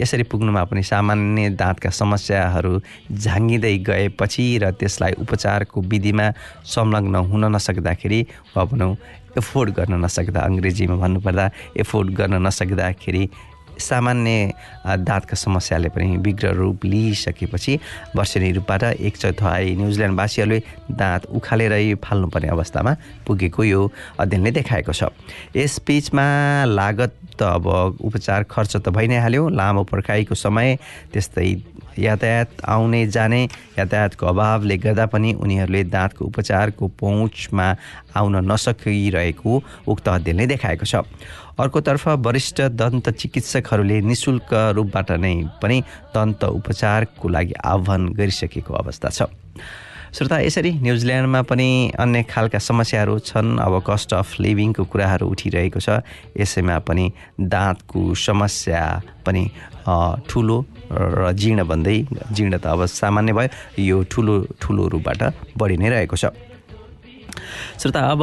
यसरी 0.01 0.23
पुग्नुमा 0.31 0.63
पनि 0.69 0.83
सामान्य 0.83 1.49
दाँतका 1.61 1.89
समस्याहरू 2.01 2.73
झाङ्गिँदै 3.15 3.73
गएपछि 3.87 4.45
र 4.63 4.71
त्यसलाई 4.79 5.13
उपचारको 5.23 5.81
विधिमा 5.91 6.27
संलग्न 6.73 7.15
हुन 7.31 7.43
नसक्दाखेरि 7.55 8.19
वा 8.55 8.63
भनौँ 8.71 8.91
एफोर्ड 9.39 9.69
गर्न 9.77 9.93
नसक्दा 10.05 10.39
अङ्ग्रेजीमा 10.49 10.95
भन्नुपर्दा 11.03 11.45
एफोर्ड 11.83 12.09
गर्न 12.19 12.35
नसक्दाखेरि 12.47 13.23
सामान्य 13.79 14.53
दाँतका 14.85 15.35
समस्याले 15.35 15.89
पनि 15.89 16.17
विग्र 16.17 16.53
रूप 16.55 16.85
लिइसकेपछि 16.85 17.79
वर्षेनी 18.15 18.51
रूपबाट 18.51 18.83
एक 18.83 19.17
चौथाइ 19.17 19.75
न्युजिल्यान्डवासीहरूले 19.75 20.59
दाँत 20.91 21.25
उखालेरै 21.35 21.93
फाल्नुपर्ने 22.03 22.47
अवस्थामा 22.55 22.95
पुगेको 23.27 23.63
यो 23.63 23.81
अध्ययनले 24.19 24.51
देखाएको 24.51 24.93
छ। 24.93 25.11
यस 25.55 25.79
बिचमा 25.87 26.25
लागत 26.71 27.13
त 27.35 27.43
अब 27.43 27.67
उपचार 27.99 28.43
खर्च 28.47 28.75
त 28.77 28.89
भइ 28.95 29.07
नै 29.07 29.19
हाल्यो। 29.19 29.49
लामो 29.49 29.83
पर्खाइको 29.83 30.35
समय 30.35 30.77
त्यस्तै 31.13 31.51
यातायात 31.99 32.63
आउने 32.67 33.05
जाने 33.07 33.41
यातायातको 33.79 34.25
अभावले 34.27 34.77
गर्दा 34.77 35.05
पनि 35.11 35.33
उनीहरूले 35.39 35.83
दाँतको 35.91 36.25
उपचारको 36.25 36.87
पहुँचमा 36.99 37.67
आउन 38.15 38.35
नसकिरहेको 38.51 39.51
उक्त 39.87 40.07
अध्ययनले 40.07 40.45
देखाएको 40.47 40.85
छ। 40.85 40.95
अर्कोतर्फ 41.55 42.07
वरिष्ठ 42.19 42.61
दन्त 42.75 43.09
चिकित्सकहरूले 43.15 43.99
निशुल्क 44.01 44.49
रूपबाट 44.75 45.11
नै 45.23 45.35
पनि 45.61 45.77
दन्त 46.11 46.43
उपचारको 46.43 47.27
लागि 47.29 47.53
आह्वान 47.63 48.01
गरिसकेको 48.11 48.73
अवस्था 48.75 49.09
छ। 49.09 49.19
श्रोता 50.15 50.39
यसरी 50.39 50.71
न्युजिल्यान्डमा 50.83 51.41
पनि 51.47 51.91
अन्य 51.99 52.23
खालका 52.27 52.59
समस्याहरू 52.59 53.19
छन्। 53.19 53.59
अब 53.59 53.73
कस्ट 53.87 54.13
अफ 54.13 54.39
लिभिङको 54.39 54.83
कुराहरू 54.83 55.27
उठिरहेको 55.27 55.79
छ। 55.79 56.03
यसैमा 56.35 56.79
पनि 56.87 57.05
दाँतको 57.39 58.01
समस्या 58.15 58.83
पनि 59.23 59.43
ठुलो 60.27 60.57
र 60.91 61.31
जीर्ण 61.35 61.63
भन्दै 61.67 61.97
जीर्ण 62.31 62.53
त 62.59 62.67
अब 62.67 62.85
सामान्य 62.85 63.33
भयो। 63.33 63.49
यो 63.79 63.97
ठुलो 64.11 64.35
ठुलो 64.59 64.83
रूपबाट 64.87 65.21
बढी 65.55 65.75
नै 65.79 65.89
रहेको 65.89 66.15
छ। 66.15 66.31
श्रोता 67.79 67.99
अब 68.11 68.21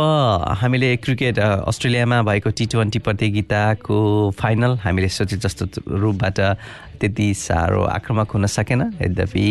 हामीले 0.60 0.96
क्रिकेट 1.04 1.38
अस्ट्रेलियामा 1.38 2.22
भएको 2.22 2.50
टी 2.50 2.66
ट्वेन्टी 2.72 2.98
प्रतियोगिताको 2.98 3.98
फाइनल 4.40 4.78
हामीले 4.84 5.08
सोचे 5.08 5.36
जस्तो 5.36 5.66
रूपबाट 6.00 6.40
त्यति 7.00 7.32
साह्रो 7.34 7.82
आक्रामक 7.98 8.30
हुन 8.30 8.46
सकेन। 8.46 8.82
यद्यपि 9.02 9.48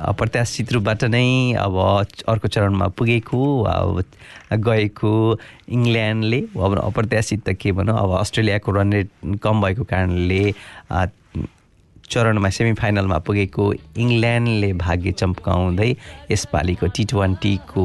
अप्रत्याशित 0.00 0.72
रूपबाट 0.72 1.04
नै 1.12 1.52
अब 1.60 1.76
अर्को 2.28 2.48
चरणमा 2.48 2.86
पुगेको 2.96 3.40
अब 3.62 4.02
गएको 4.64 5.12
इङ्ल्यान्डले 5.68 6.40
अब 6.56 6.78
अप्रत्याशित 6.78 7.40
त 7.48 7.52
के 7.60 7.72
भनौँ 7.72 7.98
अब 7.98 8.16
अस्ट्रेलियाको 8.18 8.72
रन 8.72 8.92
रेट 8.92 9.08
कम 9.42 9.60
भएको 9.62 9.84
कारणले 9.84 10.42
चरणमा 12.12 12.48
सेमिफाइनलमा 12.56 13.18
पुगेको 13.26 13.64
इङ्ल्यान्डले 14.04 14.70
भाग्य 14.84 15.10
चम्काउँदै 15.20 15.90
यसपालिको 16.30 16.86
टी 16.96 17.04
ट्वेन्टीको 17.12 17.84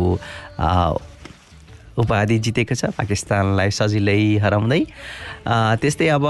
उपाधि 1.98 2.38
जितेको 2.40 2.76
छ। 2.76 2.92
पाकिस्तानलाई 2.98 3.70
सजिलै 3.72 4.44
हराउँदै। 4.44 4.82
त्यस्तै 5.82 6.08
अब 6.18 6.26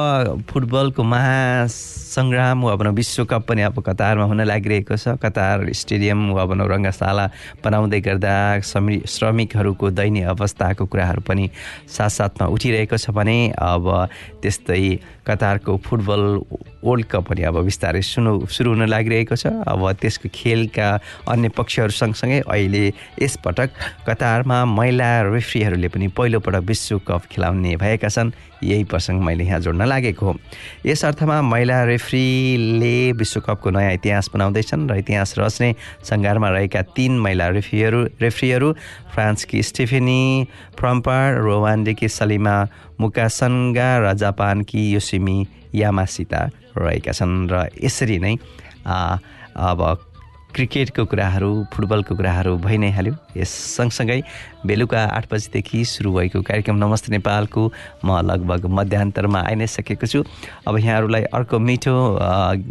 फुटबलको 0.49 1.01
महासङ्ग्राम 1.03 2.57
वा 2.63 2.75
भनौँ 2.75 2.93
विश्वकप 2.93 3.41
पनि 3.49 3.61
अब 3.69 3.79
कतारमा 3.81 4.25
हुन 4.29 4.41
लागिरहेको 4.45 4.95
छ। 4.95 5.17
कतार 5.17 5.71
स्टेडियम 5.73 6.31
वा 6.37 6.45
भनौँ 6.45 6.67
रङ्गशाला 6.67 7.25
बनाउँदै 7.63 7.99
गर्दा 8.01 8.35
श्रमि 8.61 9.01
श्रमिकहरूको 9.07 9.85
दयनीय 9.89 10.23
अवस्थाको 10.35 10.85
कुराहरू 10.85 11.21
पनि 11.25 11.49
साथसाथमा 11.87 12.45
उठिरहेको 12.53 12.97
छ 12.97 13.09
भने 13.09 13.37
अब 13.55 13.85
त्यस्तै 14.41 14.99
कतारको 15.25 15.71
फुटबल 15.81 16.23
वर्ल्ड 16.85 17.05
कप 17.09 17.23
पनि 17.33 17.41
अब 17.49 17.57
बिस्तारै 17.65 18.01
सुरु 18.05 18.45
सुरु 18.45 18.69
हुन 18.77 18.85
लागिरहेको 18.85 19.35
छ। 19.35 19.49
अब 19.65 19.81
त्यसको 19.97 20.29
खेलका 20.29 20.87
अन्य 21.33 21.49
पक्षहरू 21.57 21.91
सँगसँगै 21.91 22.39
अहिले 22.45 22.85
यसपटक 23.21 23.69
कतारमा 24.05 24.57
महिला 24.69 25.09
रेफ्रीहरूले 25.55 25.87
पनि 25.87 26.07
पहिलोपटक 26.11 26.63
विश्वकप 26.67 27.31
खेलाउने 27.31 27.75
भएका 27.79 28.09
छन्। 28.11 28.31
यही 28.63 28.83
प्रसङ्ग 28.91 29.23
मैले 29.23 29.43
यहाँ 29.47 29.59
जोड्न 29.63 29.87
लागेको 29.87 30.25
हो। 30.25 30.35
यस 30.85 31.05
अर्थमा 31.05 31.41
महिला 31.41 31.83
रेफ्रीले 31.87 33.11
विश्वकपको 33.15 33.69
नयाँ 33.71 33.93
इतिहास 33.93 34.29
बनाउँदैछन् 34.35 34.89
र 34.91 34.95
इतिहास 34.99 35.35
रच्ने 35.39 35.69
सङ्घारमा 36.03 36.49
रहेका 36.49 36.81
तीन 36.91 37.19
महिला 37.19 37.47
रेफ्रीहरू 37.55 38.03
रेफ्रीहरू 38.19 38.71
फ्रान्सकी 39.15 39.63
स्टेफेनी 39.63 40.47
फ्रम्पार 40.75 41.39
रोवान्डेकी 41.39 42.07
सलिमा 42.11 42.55
मुकासन्गा 42.99 43.89
र 44.03 44.13
जापानकी 44.13 44.91
योसिमी 44.91 45.37
यामासिता 45.71 46.41
रहेका 46.75 47.11
छन्। 47.15 47.47
र 47.47 47.71
यसरी 47.79 48.19
नै 48.19 48.35
अब 49.55 50.04
क्रिकेटको 50.55 51.03
कुराहरू 51.11 51.67
फुटबलको 51.67 52.15
कुराहरू 52.15 52.55
भइ 52.63 52.77
नै 52.79 52.89
हाल्यो। 52.95 53.13
यस 53.35 53.51
सँगसँगै 53.75 54.21
बेलुका 54.63 55.01
आठ 55.11 55.27
बजीदेखि 55.27 55.83
सुरु 55.83 56.11
भएको 56.15 56.41
कार्यक्रम 56.47 56.75
नमस्ते 56.79 57.11
नेपालको 57.11 57.63
म 58.07 58.23
लगभग 58.23 58.65
मध्यान्तरमा 58.71 59.39
आइ 59.51 59.55
नै 59.59 59.67
सकेको 59.67 60.07
छु। 60.07 60.23
अब 60.63 60.73
यहाँहरूलाई 60.79 61.23
अर्को 61.35 61.59
मिठो 61.59 61.95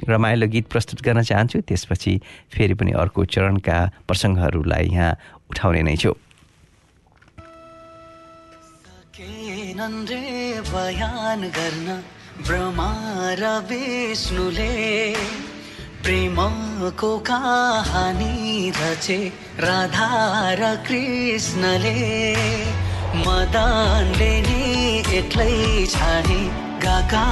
रमाइलो 0.08 0.46
गीत 0.48 0.66
प्रस्तुत 0.72 1.04
गर्न 1.04 1.20
चाहन्छु। 1.28 1.60
त्यसपछि 1.68 2.12
फेरि 2.56 2.74
पनि 2.80 2.96
अर्को 2.96 3.20
चरणका 3.28 3.78
प्रसङ्गहरूलाई 4.08 4.84
यहाँ 4.96 5.12
उठाउने 5.52 5.82
नै 5.84 5.96
छु। 6.00 6.16
बयान 10.64 11.40
गर्न 11.52 11.88
ब्रह्मा 12.46 12.90
र 13.38 13.44
विष्णुले 13.68 14.72
प्रेमको 16.04 17.10
कहानी 17.26 18.70
रचे 18.76 19.16
राधा 19.60 20.08
र 20.60 20.62
कृष्णले 20.86 21.92
मदनले 23.20 24.28
नि 24.46 24.64
एक्लै 25.18 25.54
छाडे 25.94 26.42
गाका 26.84 27.24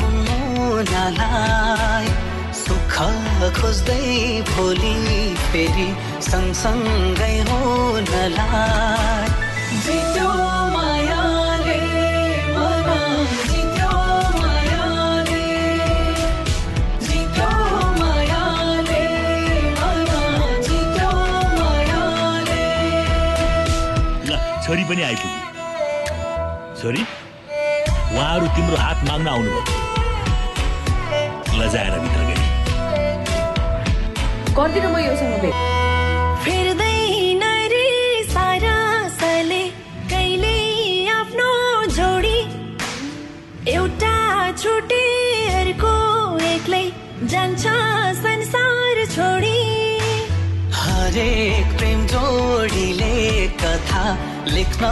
हुनुलाई 0.00 1.26
सुख 2.62 2.98
खोज्दै 3.60 4.02
भोलि 4.50 4.96
फेरि 5.46 5.88
सँगसँगै 6.30 7.34
हुनलाई 7.50 9.26
छोरी 24.66 24.84
पनि 24.84 25.02
आइपुग्यो। 25.06 25.42
छोरी 26.78 27.02
उहाँहरू 27.02 28.46
तिम्रो 28.54 28.76
हात 28.76 28.98
माग्न 29.08 29.26
आउनुभयो। 29.32 29.62
लजाएर 31.58 31.94
भित्र 32.04 32.20
गए 32.28 32.38
गर्दिनँ 34.56 34.90
म 34.92 34.96
योसँग 35.04 35.34
भेट। 35.42 35.54
फेर्दैन 36.44 37.44
रे 37.72 37.86
सारा 38.32 38.76
साले 39.20 39.62
कहिले 40.10 40.56
आफ्नो 41.14 41.50
जोडी? 41.98 42.38
एउटा 43.76 44.16
छुटे 44.62 45.04
अर्को 45.60 45.94
एक्लै 46.52 46.84
जान्छ 47.34 47.64
संसार 48.24 49.04
छोडी। 49.14 49.58
हरेक 50.82 51.66
प्रेम 51.78 52.06
जोडीले 52.14 53.15
कथा 53.62 54.04
लेख्न 54.54 54.86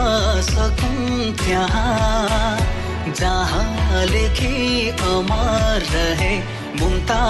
सकौँ 0.49 1.31
त्यहाँ 1.43 2.57
जहाँ 3.19 4.05
लेखी 4.05 4.89
अमर 4.89 5.85
रहे 5.93 6.37
मुमता 6.79 7.21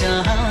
जहाँ। 0.00 0.42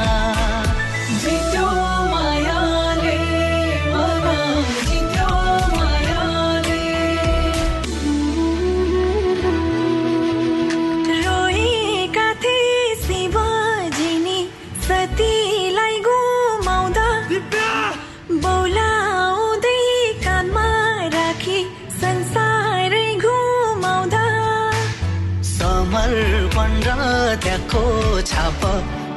छाप 28.31 28.61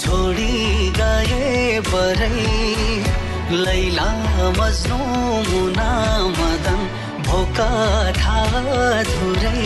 छोडी 0.03 0.55
गए 0.99 1.81
बरै 1.89 2.47
लैला 3.65 4.11
मज्नु 4.59 4.99
मुना 5.49 5.91
मदन 6.39 6.81
भोक 7.27 7.59
धुरै। 9.11 9.65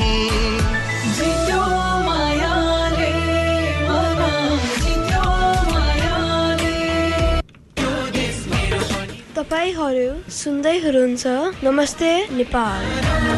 जित्यो 1.19 1.63
मायाले 2.09 3.13
तपाईँहरू 9.39 10.09
सुन्दै 10.37 10.77
हुनुहुन्छ। 10.85 11.25
नमस्ते 11.67 12.11
नेपाल। 12.39 13.38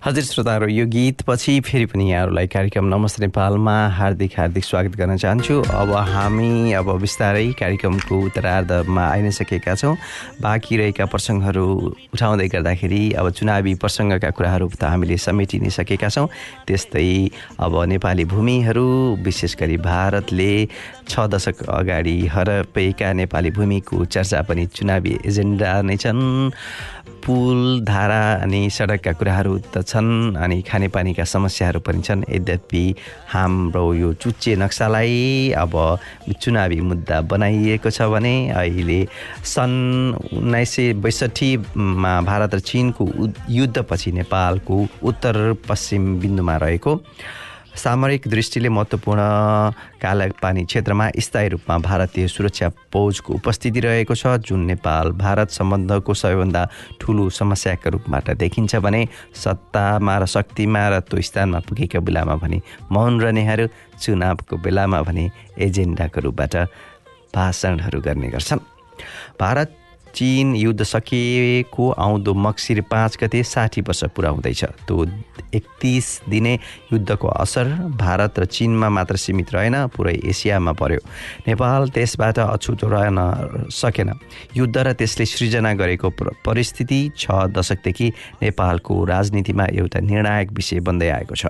हजुर 0.00 0.22
श्रोताहरू 0.24 0.66
यो 0.66 0.84
गीतपछि 0.88 1.60
फेरि 1.60 1.86
पनि 1.86 2.08
यहाँहरूलाई 2.10 2.46
कार्यक्रम 2.48 2.84
नमस्ते 2.88 3.20
नेपालमा 3.20 3.74
हार्दिक 3.96 4.32
हार्दिक 4.38 4.64
स्वागत 4.64 4.96
गर्न 4.96 5.16
चाहन्छु। 5.16 5.60
अब 5.60 5.92
हामी 6.08 6.72
अब 6.72 6.88
बिस्तारै 7.00 7.44
कार्यक्रमको 7.60 8.20
उत्तरार्धमा 8.24 9.04
आइ 9.04 9.20
नै 9.22 9.30
सकेका 9.30 9.74
छौँ। 9.76 9.96
बाँकी 10.40 10.76
रहेका 10.76 11.04
प्रसङ्गहरू 11.04 11.66
उठाउँदै 12.16 12.48
गर्दाखेरि 12.48 13.02
अब 13.12 13.28
चुनावी 13.28 13.74
प्रसङ्गका 13.76 14.30
कुराहरू 14.40 14.68
त 14.72 14.88
हामीले 14.88 15.20
समेटि 15.20 15.60
नै 15.60 15.68
सकेका 15.68 16.08
छौँ। 16.08 16.32
त्यस्तै 16.64 17.28
अब 17.60 17.72
नेपाली 17.92 18.24
भूमिहरू 18.24 18.88
विशेष 19.20 19.52
गरी 19.60 19.76
भारतले 19.84 20.52
छ 21.10 21.26
दशक 21.26 21.62
अगाडि 21.68 22.16
हरपेका 22.32 23.12
नेपाली 23.18 23.50
भूमिको 23.58 24.04
चर्चा 24.06 24.40
पनि 24.48 24.66
चुनावी 24.76 25.12
एजेन्डा 25.26 25.70
नै 25.82 25.96
छन्। 25.96 26.22
पुल 27.20 27.84
धारा 27.84 28.22
अनि 28.42 28.60
सडकका 28.72 29.12
कुराहरू 29.12 29.52
त 29.72 29.82
छन् 29.84 30.36
अनि 30.40 30.60
खानेपानीका 30.68 31.24
समस्याहरू 31.24 31.80
पनि 31.86 32.00
छन्। 32.02 32.24
यद्यपि 32.30 32.84
हाम्रो 33.32 33.84
यो 33.94 34.12
चुच्चे 34.22 34.56
नक्सालाई 34.56 35.52
अब 35.58 35.74
चुनावी 36.40 36.80
मुद्दा 36.80 37.20
बनाइएको 37.28 37.90
छ 37.90 38.08
भने 38.14 38.34
अहिले 38.56 39.00
सन् 39.44 39.76
उन्नाइस 40.32 40.70
सय 40.70 40.92
बैसठीमा 41.04 42.12
भारत 42.30 42.54
र 42.54 42.60
चिनको 42.70 43.04
युद्धपछि 43.50 44.12
नेपालको 44.12 44.76
उत्तर 45.10 45.36
पश्चिम 45.68 46.02
बिन्दुमा 46.20 46.56
रहेको 46.56 46.92
सामरिक 47.76 48.26
दृष्टिले 48.28 48.68
महत्त्वपूर्ण 48.68 49.20
कालापानी 50.02 50.64
क्षेत्रमा 50.64 51.08
स्थायी 51.18 51.48
रूपमा 51.48 51.76
भारतीय 51.78 52.26
सुरक्षा 52.28 52.68
फौजको 52.92 53.34
उपस्थिति 53.34 53.80
रहेको 53.80 54.14
छ 54.14 54.26
जुन 54.42 54.60
नेपाल 54.66 55.10
भारत 55.16 55.50
सम्बन्धको 55.50 56.14
सबैभन्दा 56.14 56.62
ठुलो 57.00 57.28
समस्याका 57.30 57.90
रूपबाट 57.90 58.30
देखिन्छ 58.42 58.76
भने 58.84 59.06
सत्तामा 59.34 60.18
र 60.18 60.26
शक्तिमा 60.26 60.88
र 60.88 61.00
त्यो 61.00 61.20
स्थानमा 61.22 61.58
पुगेका 61.68 62.00
बेलामा 62.00 62.34
भने 62.42 62.60
मौन 62.92 63.20
रहनेहरू 63.20 63.66
चुनावको 64.02 64.56
बेलामा 64.56 65.02
भने 65.02 65.30
एजेन्डाको 65.58 66.20
रूपबाट 66.20 66.54
भाषणहरू 67.34 68.00
गर्ने 68.00 68.28
गर्छन्। 68.34 68.60
भारत 69.40 69.76
चिन 70.14 70.54
युद्ध 70.56 70.82
सकिएको 70.82 71.90
आउँदो 71.90 72.34
मक्सिर 72.34 72.80
पाँच 72.90 73.18
गते 73.22 73.42
साठी 73.42 73.80
वर्ष 73.80 74.04
पुरा 74.16 74.30
हुँदैछ। 74.30 74.64
त्यो 74.64 75.04
एकतिस 75.54 76.06
दिने 76.28 76.54
युद्धको 76.92 77.28
असर 77.28 77.68
भारत 77.98 78.38
र 78.38 78.44
चिनमा 78.46 78.88
मात्र 78.88 79.16
सीमित 79.16 79.54
रहेन 79.54 79.86
पुरै 79.96 80.14
एसियामा 80.24 80.72
पर्यो। 80.72 81.00
नेपाल 81.48 81.88
त्यसबाट 81.90 82.38
अछुतो 82.38 82.88
रहन 82.88 83.18
सकेन। 83.70 84.12
युद्ध 84.56 84.76
र 84.76 84.92
त्यसले 84.92 85.24
सृजना 85.26 85.72
गरेको 85.74 86.10
परिस्थिति 86.44 87.00
छ 87.16 87.30
दशकदेखि 87.50 88.12
नेपालको 88.42 89.04
राजनीतिमा 89.04 89.64
एउटा 89.72 90.00
निर्णायक 90.00 90.52
विषय 90.52 90.80
बन्दै 90.80 91.08
आएको 91.08 91.34
छ। 91.34 91.46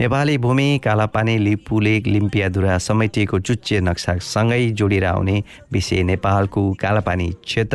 नेपाली 0.00 0.36
भूमि 0.38 0.80
कालापानी 0.84 1.36
लिपुलेक 1.38 2.06
लिम्पियाधुरा 2.06 2.76
समेटिएको 2.78 3.38
चुच्चे 3.40 3.80
नक्सासँगै 3.80 4.68
जोडेर 4.70 5.04
आउने 5.04 5.42
विषय 5.72 6.02
नेपालको 6.02 6.62
कालापानी 6.72 7.28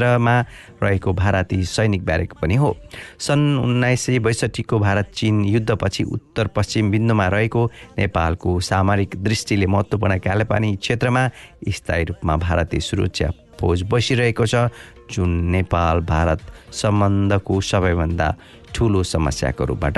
क्षेत्रमा 0.07 0.39
रहेको 0.83 1.13
भारतीय 1.13 1.63
सैनिक 1.65 2.05
ब्यारेक 2.05 2.33
पनि 2.41 2.55
हो। 2.55 2.75
सन् 3.19 3.59
उन्नाइस 3.59 4.01
सय 4.01 4.19
बैसठीको 4.19 4.79
भारत 4.79 5.11
चिन 5.13 5.43
युद्धपछि 5.45 6.03
उत्तर 6.03 6.47
पश्चिम 6.47 6.91
बिन्दुमा 6.91 7.27
रहेको 7.27 7.65
नेपालको 7.97 8.59
सामरिक 8.59 9.15
दृष्टिले 9.23 9.67
महत्त्वपूर्ण 9.67 10.17
कालापानी 10.19 10.75
क्षेत्रमा 10.75 11.29
स्थायी 11.67 12.03
रूपमा 12.03 12.35
भारतीय 12.37 12.79
सुरक्षा 12.79 13.31
फौज 13.59 13.83
बसिरहेको 13.83 14.45
छ। 14.45 14.71
जुन 15.11 15.29
नेपाल 15.51 15.99
भारत 16.03 16.41
सम्बन्धको 16.71 17.61
सबैभन्दा 17.61 18.27
ठुलो 18.75 19.03
समस्याको 19.03 19.65
रूपबाट 19.65 19.97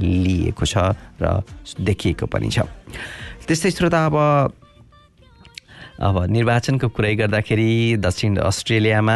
लिएको 0.00 0.64
छ 0.64 0.96
र 1.20 1.42
देखिएको 1.80 2.26
पनि 2.26 2.48
छ। 2.48 2.64
त्यस्तै 3.44 3.70
श्रोता 3.70 4.06
अब 4.06 4.16
अब 5.94 6.16
निर्वाचनको 6.26 6.88
कुरै 6.90 7.14
गर्दाखेरि 7.14 7.96
दक्षिण 8.02 8.36
अस्ट्रेलियामा 8.42 9.14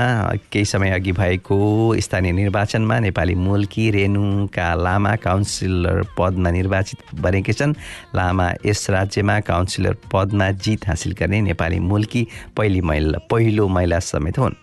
केही 0.52 0.64
समय 0.64 0.90
अघि 0.90 1.12
भएको 1.12 1.58
स्थानीय 1.98 2.32
निर्वाचनमा 2.32 2.98
नेपाली 3.00 3.34
मूलकी 3.34 3.90
रेणुका 3.90 4.74
लामा 4.74 5.14
काउन्सिलर 5.18 6.02
पदमा 6.18 6.50
निर्वाचित 6.50 6.98
बनेकै 7.18 7.52
छन्। 7.52 7.74
लामा 8.14 8.46
यस 8.66 8.90
राज्यमा 8.90 9.40
काउन्सिलर 9.50 9.96
पदमा 10.06 10.50
जित 10.54 10.86
हासिल 10.86 11.12
गर्ने 11.18 11.40
नेपाली 11.50 11.78
मूलकी 11.82 12.26
पहिली 12.56 12.80
महिला 12.80 13.18
पहिलो 13.26 13.68
महिला 13.68 13.98
समेत 13.98 14.38
हुन्। 14.38 14.54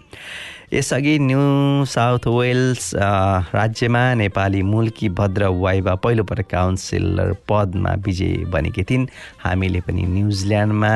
यसअघि 0.75 1.17
न्यू 1.19 1.39
साउथ 1.87 2.27
वेल्स 2.27 2.89
राज्यमा 2.95 4.03
नेपाली 4.13 4.61
मूलकी 4.61 5.07
भद्र 5.15 5.47
वाइबा 5.63 5.93
पहिलोपटक 6.03 6.47
काउन्सिलर 6.51 7.31
पदमा 7.47 7.93
विजय 8.05 8.43
बनेकी 8.51 8.83
थिइन्। 8.83 9.07
हामीले 9.39 9.79
पनि 9.87 10.03
न्युजिल्यान्डमा 10.03 10.91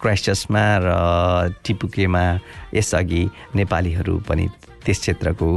क्राइस्टर्समा 0.00 0.64
र 0.84 0.88
टिपुकेमा 1.64 2.24
यसअघि 2.74 3.22
नेपालीहरू 3.56 4.16
पनि 4.28 4.48
त्यस 4.84 4.98
क्षेत्रको 5.00 5.48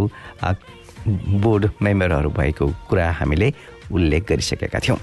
बोर्ड 1.40 1.70
मेम्बरहरू 1.82 2.30
भएको 2.36 2.68
कुरा 2.90 3.12
हामीले 3.24 3.54
उल्लेख 3.88 4.24
गरिसकेका 4.30 4.80
थियौँ। 4.84 5.00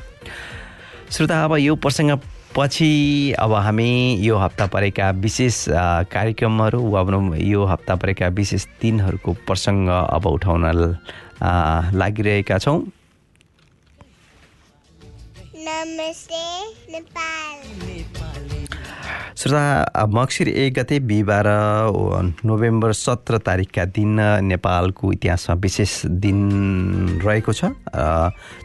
श्रोता 1.09 1.45
अब 1.45 1.57
यो 1.57 1.75
प्रसङ्ग 1.81 2.13
पछि 2.55 2.91
अब 3.39 3.53
हामी 3.53 3.91
यो 4.21 4.37
हप्ता 4.39 4.67
परेका 4.67 5.11
विशेष 5.25 5.65
कार्यक्रमहरू 6.13 6.81
वा 6.91 7.03
भनौँ 7.03 7.37
यो 7.37 7.65
हप्ता 7.67 7.95
परेका 7.97 8.29
विशेष 8.39 8.67
दिनहरूको 8.83 9.33
प्रसङ्ग 9.47 9.89
अब 9.89 10.27
उठाउन 10.27 10.63
लागिरहेका 11.95 12.59
छौँ। 12.59 12.79
नमस्ते 15.69 16.45
नेपाल। 16.93 17.57
श्रोता 19.37 20.05
मक्सिर 20.09 20.49
एक 20.49 20.75
गते 20.75 20.99
बिहिबार 21.05 21.47
नोभेम्बर 22.41 22.93
सत्र 22.93 23.39
तारिकका 23.45 23.85
दिन 23.93 24.17
नेपालको 24.43 25.13
इतिहासमा 25.13 25.55
विशेष 25.61 25.93
दिन 26.25 27.21
रहेको 27.21 27.53
छ। 27.53 27.69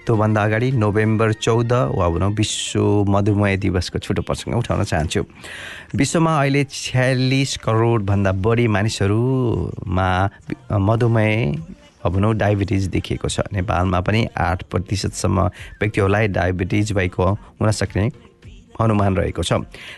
त्योभन्दा 0.08 0.44
अगाडि 0.44 0.72
नोभेम्बर 0.72 1.34
चौध 1.44 1.74
वा 1.92 2.08
भनौँ 2.10 2.32
विश्व 2.40 3.04
मधुमेह 3.12 3.56
दिवसको 3.60 4.00
छुटो 4.00 4.22
प्रसङ्ग 4.24 4.56
उठाउन 4.58 4.84
चाहन्छु। 4.86 5.22
विश्वमा 5.92 6.40
अहिले 6.40 6.64
छ्यालिस 6.72 7.58
करोडभन्दा 7.68 8.32
बढी 8.40 8.68
मानिसहरूमा 8.72 10.10
मधुमेह 10.72 11.36
भनौँ 12.08 12.34
डायबिटिज 12.40 12.88
देखिएको 12.96 13.28
छ। 13.28 13.44
नेपालमा 13.52 14.00
पनि 14.08 14.28
आठ 14.40 14.64
प्रतिशतसम्म 14.72 15.38
व्यक्तिहरूलाई 15.84 16.28
डायबिटिज 16.32 16.92
भएको 16.96 17.32
हुन 17.60 17.72
सक्ने 17.76 18.31
अनुमान 18.80 19.16
रहेको 19.16 19.44
छ। 19.44 19.54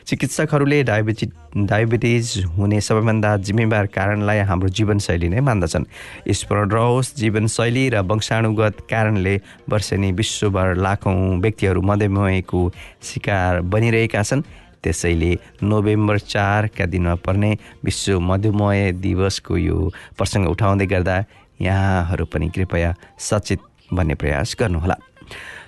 चिकित्सकहरूले 0.07 0.83
डायबिटी 0.83 1.25
डायबिटिज 1.55 2.25
हुने 2.57 2.79
सबैभन्दा 2.81 3.35
जिम्मेवार 3.37 3.85
कारणलाई 3.93 4.39
हाम्रो 4.49 4.69
जीवनशैली 4.69 5.29
नै 5.29 5.39
मान्दछन्। 5.39 5.85
स्मरण 6.31 6.69
रहोस् 6.69 7.15
जीवनशैली 7.15 7.89
र 7.89 8.01
वंशाणुगत 8.01 8.75
कारणले 8.89 9.35
वर्षेनी 9.69 10.11
विश्वभर 10.11 10.75
लाखौँ 10.75 11.39
व्यक्तिहरू 11.41 11.81
मधुमेहको 11.81 12.61
शिकार 13.03 13.61
बनिरहेका 13.61 14.23
छन्। 14.23 14.41
त्यसैले 14.83 15.63
नोभेम्बर 15.63 16.17
चारका 16.19 16.85
दिनमा 16.85 17.15
पर्ने 17.23 17.51
विश्व 17.85 18.19
मधुमेह 18.19 18.91
दिवसको 18.99 19.57
यो 19.57 19.77
प्रसङ्ग 20.17 20.47
उठाउँदै 20.49 20.85
गर्दा 20.91 21.15
यहाँहरू 21.61 22.25
पनि 22.25 22.49
कृपया 22.49 22.89
सचेत 23.15 23.61
भन्ने 23.93 24.15
प्रयास 24.19 24.55
गर्नुहोला। 24.59 24.95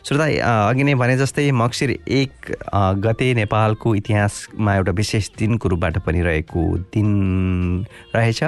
श्रोता 0.08 0.26
अघि 0.70 0.84
नै 0.84 0.94
भने 1.02 1.18
जस्तै 1.18 1.52
मक्सिर 1.52 1.92
एक 1.92 2.52
गते 3.02 3.34
नेपालको 3.34 3.94
इतिहासमा 3.96 4.76
एउटा 4.76 4.92
विशेष 4.92 5.30
दिनको 5.40 5.70
रूपबाट 5.70 5.98
पनि 6.06 6.22
रहेको 6.22 6.62
दिन 6.94 7.10
रहेछ। 8.16 8.44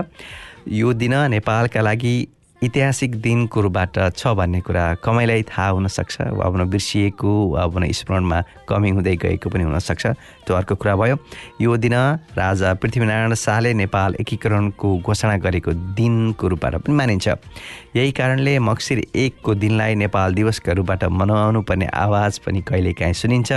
यो 0.69 0.93
दिन 0.93 1.13
नेपालका 1.33 1.81
लागि 1.81 2.15
ऐतिहासिक 2.63 3.15
दिनको 3.21 3.61
रूपबाट 3.61 3.97
छ 4.17 4.27
भन्ने 4.33 4.59
कुरा 4.65 4.83
कमैलाई 5.05 5.43
थाहा 5.45 5.67
हुनसक्छ 5.77 6.21
वा 6.21 6.45
आफ्नो 6.45 6.65
बिर्सिएको 6.65 7.31
वा 7.53 7.61
आफ्नो 7.63 7.85
स्मरणमा 7.93 8.41
कमी 8.69 8.89
हुँदै 8.97 9.15
गएको 9.21 9.49
पनि 9.49 9.63
हुनसक्छ। 9.63 10.05
त्यो 10.41 10.55
अर्को 10.57 10.75
कुरा 10.75 10.95
भयो 10.97 11.17
यो 11.61 11.77
दिन 11.77 11.93
राजा 12.33 12.73
पृथ्वीनारायण 12.81 13.33
शाहले 13.37 13.73
नेपाल 13.77 14.15
एकीकरणको 14.19 14.97
घोषणा 15.05 15.37
गरेको 15.37 15.71
दिनको 15.93 16.47
रूपबाट 16.47 16.75
पनि 16.81 16.95
मानिन्छ। 16.97 17.27
यही 17.95 18.11
कारणले 18.11 18.57
मक्सिर 18.59 19.05
एकको 19.13 19.53
दिनलाई 19.53 19.95
नेपाल 20.01 20.33
दिवसका 20.33 20.73
रूपबाट 20.81 21.03
मनाउनु 21.13 21.61
पर्ने 21.61 21.85
आवाज 21.93 22.39
पनि 22.41 22.61
कहिलेकाहीँ 22.65 23.13
सुनिन्छ। 23.13 23.51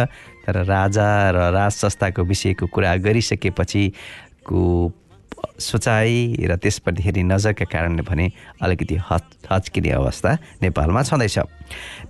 तर 0.44 0.64
राजा 0.68 1.08
र 1.30 1.50
राज 1.56 1.72
संस्थाको 1.72 2.22
विषयको 2.22 2.66
कुरा 2.68 2.96
गरिसकेपछिको 3.00 4.60
सोचाइ 5.60 6.46
र 6.48 6.56
त्यसप्रति 6.56 7.02
हेरी 7.02 7.22
नजरका 7.22 7.64
कारणले 7.64 8.02
भने 8.02 8.30
अलिकति 8.62 8.96
हच 9.10 9.24
हच्किने 9.50 9.90
अवस्था 9.90 10.32
नेपालमा 10.62 11.02
छँदैछ। 11.02 11.38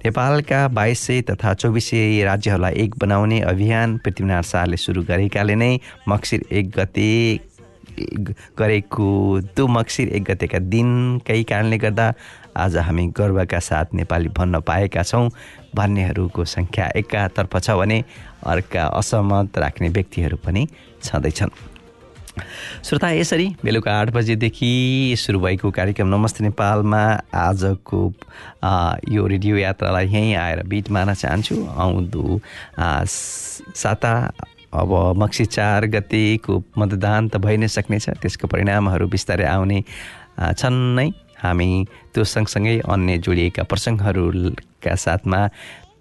नेपालका 0.04 0.66
बाइस 0.68 1.06
तथा 1.30 1.54
चौबिस 1.54 1.90
राज्यहरूलाई 2.24 2.74
एक 2.84 2.94
बनाउने 2.98 3.40
अभियान 3.52 3.98
पृथ्वीनारायण 4.04 4.42
शाहले 4.42 4.76
सुरु 4.76 5.02
गरेकाले 5.02 5.54
नै 5.54 5.78
मक्सिर 6.08 6.44
एक 6.50 6.70
गते 6.78 7.10
गरेको 8.58 9.08
त्यो 9.54 9.66
मक्सिर 9.66 10.08
एक 10.08 10.24
गतेका 10.24 10.58
दिनकै 10.72 11.42
कारणले 11.42 11.78
गर्दा 11.78 12.06
आज 12.56 12.76
हामी 12.76 13.06
गर्वका 13.16 13.58
साथ 13.58 13.94
नेपाली 13.94 14.28
भन्न 14.28 14.60
पाएका 14.66 15.02
छौँ। 15.02 15.28
भन्नेहरूको 15.74 16.44
सङ्ख्या 16.44 16.86
एकातर्फ 16.96 17.56
छ 17.56 17.70
भने 17.78 17.98
अर्का 18.46 18.84
असहमत 18.98 19.58
राख्ने 19.58 19.88
व्यक्तिहरू 19.88 20.36
पनि 20.44 20.66
छँदैछन्। 21.02 21.69
श्रोता 22.85 23.11
यसरी 23.11 23.46
बेलुका 23.64 23.92
आठ 24.00 24.11
बजेदेखि 24.14 24.70
सुरु 25.18 25.38
भएको 25.40 25.70
कार्यक्रम 25.70 26.09
नमस्ते 26.14 26.44
नेपालमा। 26.44 27.03
आजको 27.35 28.00
यो 29.09 29.26
रेडियो 29.26 29.57
यात्रालाई 29.57 30.07
यहीँ 30.07 30.35
आएर 30.35 30.62
बिट 30.66 30.90
मार्न 30.90 31.14
चाहन्छु। 31.14 31.57
आउँदो 31.76 32.40
साता 33.74 34.12
अब 34.70 34.90
मक्सी 35.18 35.44
चार 35.46 35.87
गतेको 35.90 36.62
मतदान 36.79 37.29
त 37.29 37.37
भइ 37.42 37.57
नै 37.57 37.68
सक्नेछ। 37.68 38.22
त्यसको 38.22 38.46
परिणामहरू 38.46 39.09
बिस्तारै 39.09 39.46
आउने 39.46 39.79
छन् 40.38 40.81
नै। 40.96 41.09
हामी 41.42 41.70
त्यो 42.14 42.24
सँगसँगै 42.24 42.79
अन्य 42.85 43.18
जोडिएका 43.24 43.62
प्रसङ्गहरूका 43.64 44.94
साथमा 44.94 45.40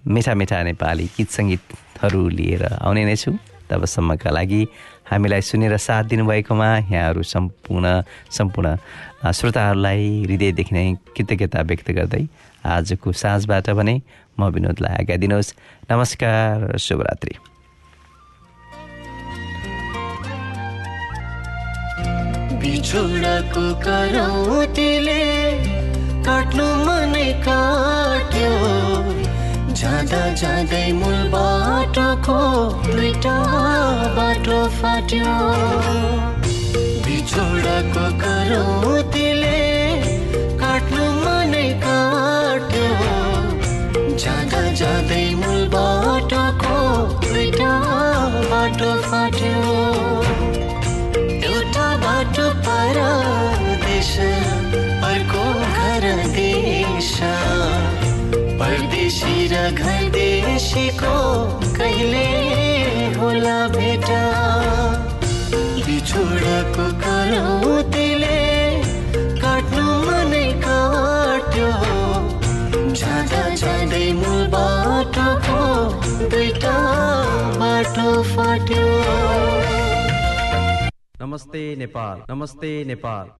मिठा 0.08 0.34
मिठा 0.36 0.58
नेपाली 0.64 1.06
गीत 1.16 1.30
सङ्गीतहरू 1.32 2.22
लिएर 2.30 2.64
आउने 2.84 3.04
नै 3.08 3.16
छु। 3.16 3.32
तबसम्मका 3.70 4.30
लागि 4.34 4.62
हामीलाई 5.10 5.42
सुनेर 5.42 5.78
साथ 5.78 6.04
दिनुभएकोमा 6.12 6.70
यहाँहरू 6.94 7.22
सम्पूर्ण 7.24 7.86
सम्पूर्ण 8.32 8.68
श्रोताहरूलाई 9.34 10.04
हृदयदेखि 10.24 10.74
नै 10.76 10.86
कृतज्ञता 11.18 11.62
व्यक्त 11.70 11.92
गर्दै 11.98 12.24
आजको 12.66 13.12
साँझबाट 13.12 13.70
भने 13.80 13.96
म 14.40 14.42
विनोदलाई 14.56 14.94
आज्ञा 15.02 15.18
दिनुहोस्। 15.18 15.54
नमस्कार 15.92 16.78
शुभरात्रि। 16.78 17.34
बिछोडाको 22.62 23.66
करौतीले 23.84 25.24
काट्नु 26.26 26.68
मनै 26.86 27.30
काट्यो। 27.48 28.54
जाँदा 29.80 30.24
जाँदै 30.40 30.92
मूल 30.94 31.20
बाटोको 31.34 32.40
दुईटा 32.88 33.36
बाटो 34.18 34.60
फाट्यो। 34.80 36.19
बाटोको 75.00 75.60
दुईटा 76.30 76.74
बाटो 77.60 78.08
फाट्यो। 78.32 78.88
नमस्ते 81.22 81.64
नेपाल 81.76 82.24
नमस्ते 82.30 82.72
नेपाल। 82.86 83.30